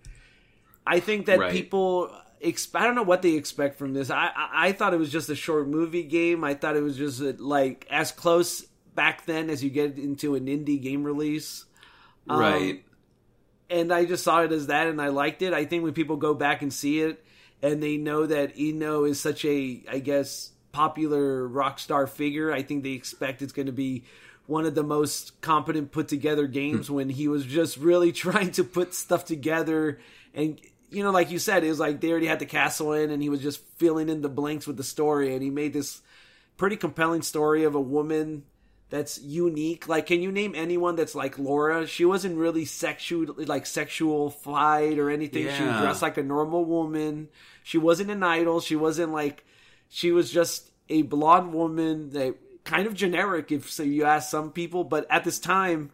[0.87, 1.51] I think that Right.
[1.51, 2.11] people.
[2.43, 4.11] I don't know what they expect from this.
[4.11, 6.43] I, I I thought it was just a short movie game.
[6.43, 8.61] I thought it was just a, like as close
[8.93, 11.65] back then as you get into an indie game release.
[12.29, 12.83] Um, right.
[13.69, 15.53] and I just saw it as that, and I liked it.
[15.53, 17.23] I think when people go back and see it,
[17.61, 22.61] and they know that Eno is such a, I guess, popular rock star figure, I
[22.61, 24.03] think they expect it's going to be
[24.45, 26.93] one of the most competent put together games hmm.
[26.93, 29.99] when he was just really trying to put stuff together.
[30.33, 30.59] And.
[30.91, 33.21] You know, like you said, it was like they already had the castle in, and
[33.21, 36.01] he was just filling in the blanks with the story, and he made this
[36.57, 38.43] pretty compelling story of a woman
[38.89, 39.87] that's unique.
[39.87, 41.87] Like, can you name anyone that's like Laura?
[41.87, 45.43] She wasn't really sexual, like sexual fight or anything.
[45.43, 45.81] She Yeah.
[45.81, 47.29] dressed like a normal woman.
[47.63, 48.59] She wasn't an idol.
[48.61, 49.43] She wasn't like,
[49.89, 54.51] she was just a blonde woman that kind of generic, if so you ask some
[54.51, 54.83] people.
[54.83, 55.91] But at this time,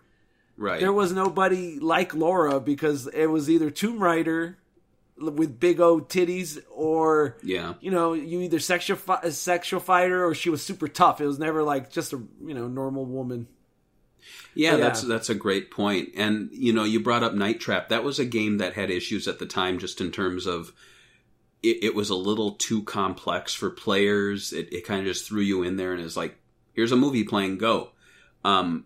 [0.58, 0.80] Right.
[0.80, 4.58] there was nobody like Laura because it was either Tomb Raider
[5.22, 7.74] with big old titties or yeah.
[7.80, 11.22] you know, you either sexual fi- sexual fighter or she was super tough.
[11.22, 13.48] It was never like just a you know normal woman.
[14.54, 14.78] Yeah, Yeah.
[14.78, 16.10] that's that's a great point.
[16.16, 17.90] And you know, you brought up Night Trap.
[17.90, 20.74] That was a game that had issues at the time, just in terms of
[21.64, 24.52] it, it was a little too complex for players.
[24.54, 26.36] It, it kind of just threw you in there and is like,
[26.74, 27.92] here's a movie playing, go.
[28.44, 28.86] Um,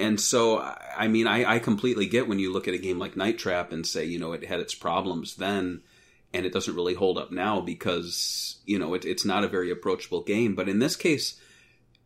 [0.00, 0.60] and so,
[0.96, 3.70] I mean, I, I completely get when you look at a game like Night Trap
[3.70, 5.82] and say, you know, it had its problems then,
[6.32, 9.70] and it doesn't really hold up now because you know it, it's not a very
[9.70, 10.54] approachable game.
[10.54, 11.38] But in this case,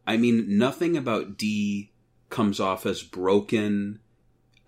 [0.07, 1.93] I mean, nothing about D
[2.31, 4.01] comes off as broken.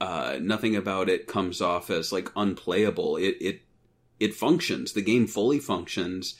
[0.01, 3.17] Uh, nothing about it comes off as like unplayable.
[3.17, 3.63] It it
[4.21, 4.93] it functions.
[4.93, 6.39] The game fully functions.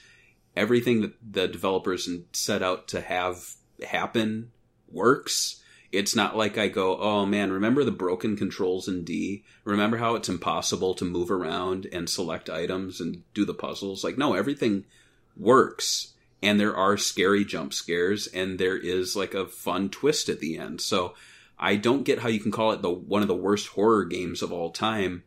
[0.55, 3.55] Everything that the developers set out to have
[3.85, 4.51] happen
[4.89, 5.61] works.
[5.91, 9.43] It's not like I go, oh man, remember the broken controls in D?
[9.63, 14.03] Remember how it's impossible to move around and select items and do the puzzles?
[14.03, 14.85] Like, no, everything
[15.37, 16.13] works.
[16.41, 20.57] And there are scary jump scares and there is like a fun twist at the
[20.57, 20.81] end.
[20.81, 21.15] So
[21.57, 24.41] I don't get how you can call it the one of the worst horror games
[24.41, 25.23] of all time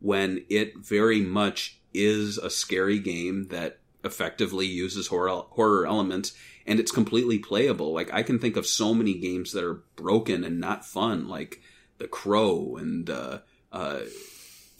[0.00, 6.34] when it very much is a scary game that effectively uses horror horror elements
[6.66, 7.92] and it's completely playable.
[7.92, 11.60] Like I can think of so many games that are broken and not fun, like
[11.98, 13.38] The Crow and uh,
[13.72, 14.00] uh,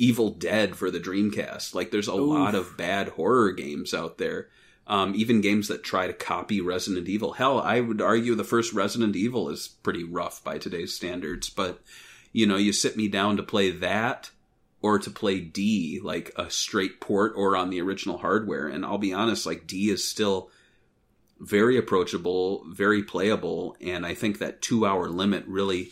[0.01, 1.75] Evil Dead for the Dreamcast.
[1.75, 2.31] Like, there's a Oof.
[2.31, 4.49] lot of bad horror games out there.
[4.87, 7.35] Um, even games that try to copy Resident Evil.
[7.35, 11.51] Hell, I would argue the first Resident Evil is pretty rough by today's standards.
[11.51, 11.81] But
[12.33, 14.31] you know, you sit me down to play that
[14.83, 18.99] or to play D, like a straight port or on the original hardware, and I'll
[18.99, 20.51] be honest, like D is still
[21.41, 25.91] very approachable, very playable, and I think that two hour limit really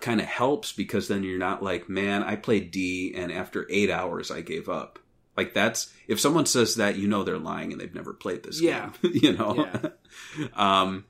[0.00, 3.90] kind of helps because then you're not like, man, I played D and after eight
[3.90, 4.98] hours I gave up.
[5.36, 8.60] Like that's if someone says that, you know they're lying and they've never played this
[8.60, 8.90] Yeah.
[9.02, 9.12] game.
[9.22, 9.68] you know.
[10.54, 11.04] um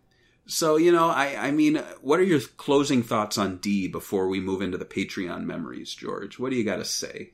[0.48, 4.40] so you know, I I mean, what are your closing thoughts on D before we
[4.40, 6.38] move into the Patreon memories, George?
[6.38, 7.32] What do you got to say?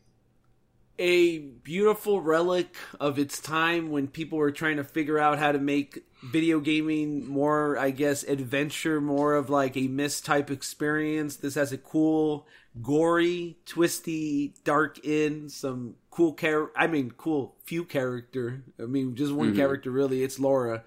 [0.98, 5.58] A beautiful relic of its time when people were trying to figure out how to
[5.58, 11.36] make video gaming more, I guess, adventure, more of like a Myst type experience.
[11.36, 12.46] This has a cool,
[12.80, 18.62] gory, twisty, dark end, some cool char I mean, cool few character.
[18.78, 19.56] I mean, just one Mhm.
[19.56, 20.22] character really.
[20.22, 20.84] It's Laura.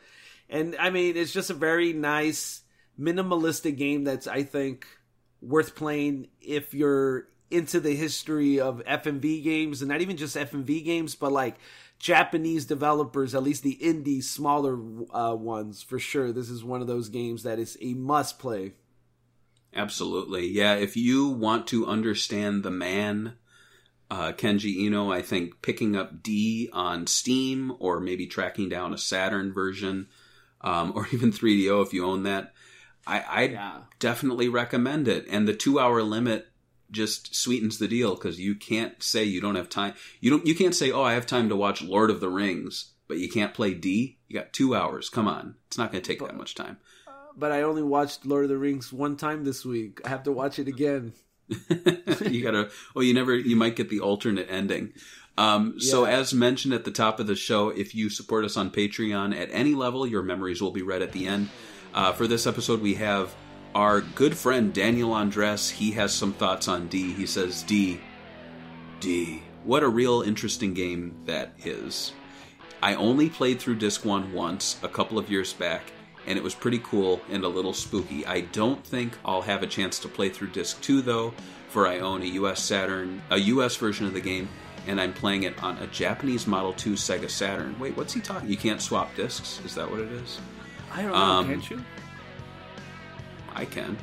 [0.49, 2.61] And I mean, it's just a very nice,
[2.99, 4.86] minimalistic game that's, I think,
[5.41, 10.84] worth playing if you're into the history of FMV games and not even just FMV
[10.84, 11.56] games, but like
[12.00, 14.78] Japanese developers, at least the indie smaller
[15.14, 16.32] uh, ones for sure.
[16.32, 18.74] This is one of those games that is a must play.
[19.74, 20.48] Absolutely.
[20.48, 23.34] Yeah, if you want to understand the man,
[24.10, 28.98] uh, Kenji Eno, I think picking up D on Steam or maybe tracking down a
[28.98, 30.08] Saturn version
[30.62, 32.54] um, or even 3DO if you own that,
[33.06, 33.82] I, I Yeah.
[34.00, 35.26] definitely recommend it.
[35.30, 36.48] And the two hour limit
[36.91, 39.94] just sweetens the deal because you can't say you don't have time.
[40.20, 40.45] You don't.
[40.45, 43.30] You can't say, "Oh, I have time to watch Lord of the Rings," but you
[43.30, 44.18] can't play D.
[44.28, 45.10] You got two hours.
[45.10, 46.78] Come on, it's not going to take that much time.
[47.38, 49.99] But I only watched Lord of the Rings one time this week.
[50.06, 51.14] I have to watch it again.
[52.30, 54.91] you gotta oh you never you might get the alternate ending
[55.38, 58.72] um, so as mentioned at the top of the show if you support us on
[58.72, 61.48] patreon at any level your memories will be read at the end
[61.94, 63.36] uh, for this episode we have
[63.76, 67.99] our good friend daniel andres he has some thoughts on d he says d
[68.99, 72.14] d what a real interesting game that is
[72.81, 75.84] i only played through disc one once a couple of years back
[76.27, 78.26] and it was pretty cool and a little spooky.
[78.26, 81.35] I don't think I'll have a chance to play through disc 2 though,
[81.69, 84.49] for I own a US Saturn, a US version of the game,
[84.88, 87.77] and I'm playing it on a Japanese Model 2 Sega Saturn.
[87.77, 88.49] Wait, what's he talking?
[88.49, 89.61] You can't swap discs?
[89.64, 90.39] Is that what it is?
[90.91, 91.85] I don't know, Um, can't you?
[93.56, 93.98] I can.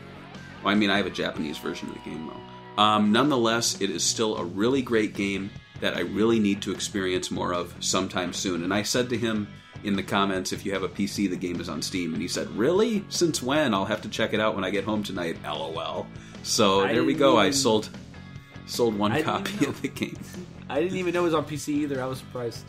[0.62, 2.82] Well, I mean, I have a Japanese version of the game though.
[2.82, 5.50] Um, nonetheless, it is still a really great game
[5.80, 8.64] that I really need to experience more of sometime soon.
[8.64, 9.48] And I said to him
[9.84, 12.12] in the comments, if you have a PC, the game is on Steam.
[12.12, 13.04] And he said, Really?
[13.08, 13.74] Since when?
[13.74, 15.36] I'll have to check it out when I get home tonight.
[15.44, 16.06] LOL.
[16.42, 17.36] So I there we go.
[17.36, 17.90] I sold
[18.66, 20.18] sold one I copy of the game.
[20.68, 22.02] I didn't even know it was on PC either.
[22.02, 22.64] I was surprised.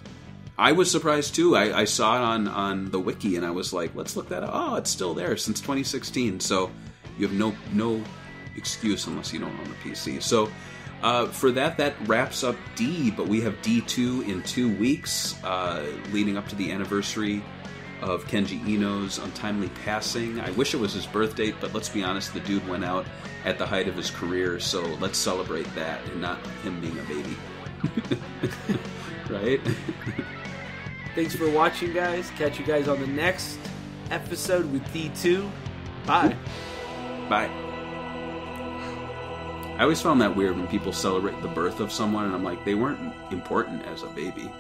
[0.58, 1.56] I was surprised too.
[1.56, 4.44] I, I saw it on, on the wiki and I was like, let's look that
[4.44, 4.52] up.
[4.54, 6.40] Oh, it's still there since 2016.
[6.40, 6.70] So
[7.18, 8.04] you have no no
[8.56, 10.22] excuse unless you don't own a PC.
[10.22, 10.50] So
[11.02, 13.10] uh, for that, that wraps up D.
[13.10, 17.44] But we have D2 in two weeks, uh, leading up to the anniversary
[18.02, 20.40] of Kenji Eno's untimely passing.
[20.40, 23.06] I wish it was his birth date, but let's be honest, the dude went out
[23.46, 24.60] at the height of his career.
[24.60, 27.38] So let's celebrate that and not him being a baby.
[29.30, 29.62] right?
[31.16, 32.32] Thanks for watching, guys.
[32.38, 33.60] Catch you guys on the next
[34.10, 35.50] episode with D2.
[36.06, 36.36] Bye.
[37.30, 37.50] Bye.
[39.78, 42.64] I always found that weird when people celebrate the birth of someone, and I'm like,
[42.66, 44.52] they weren't important as a baby.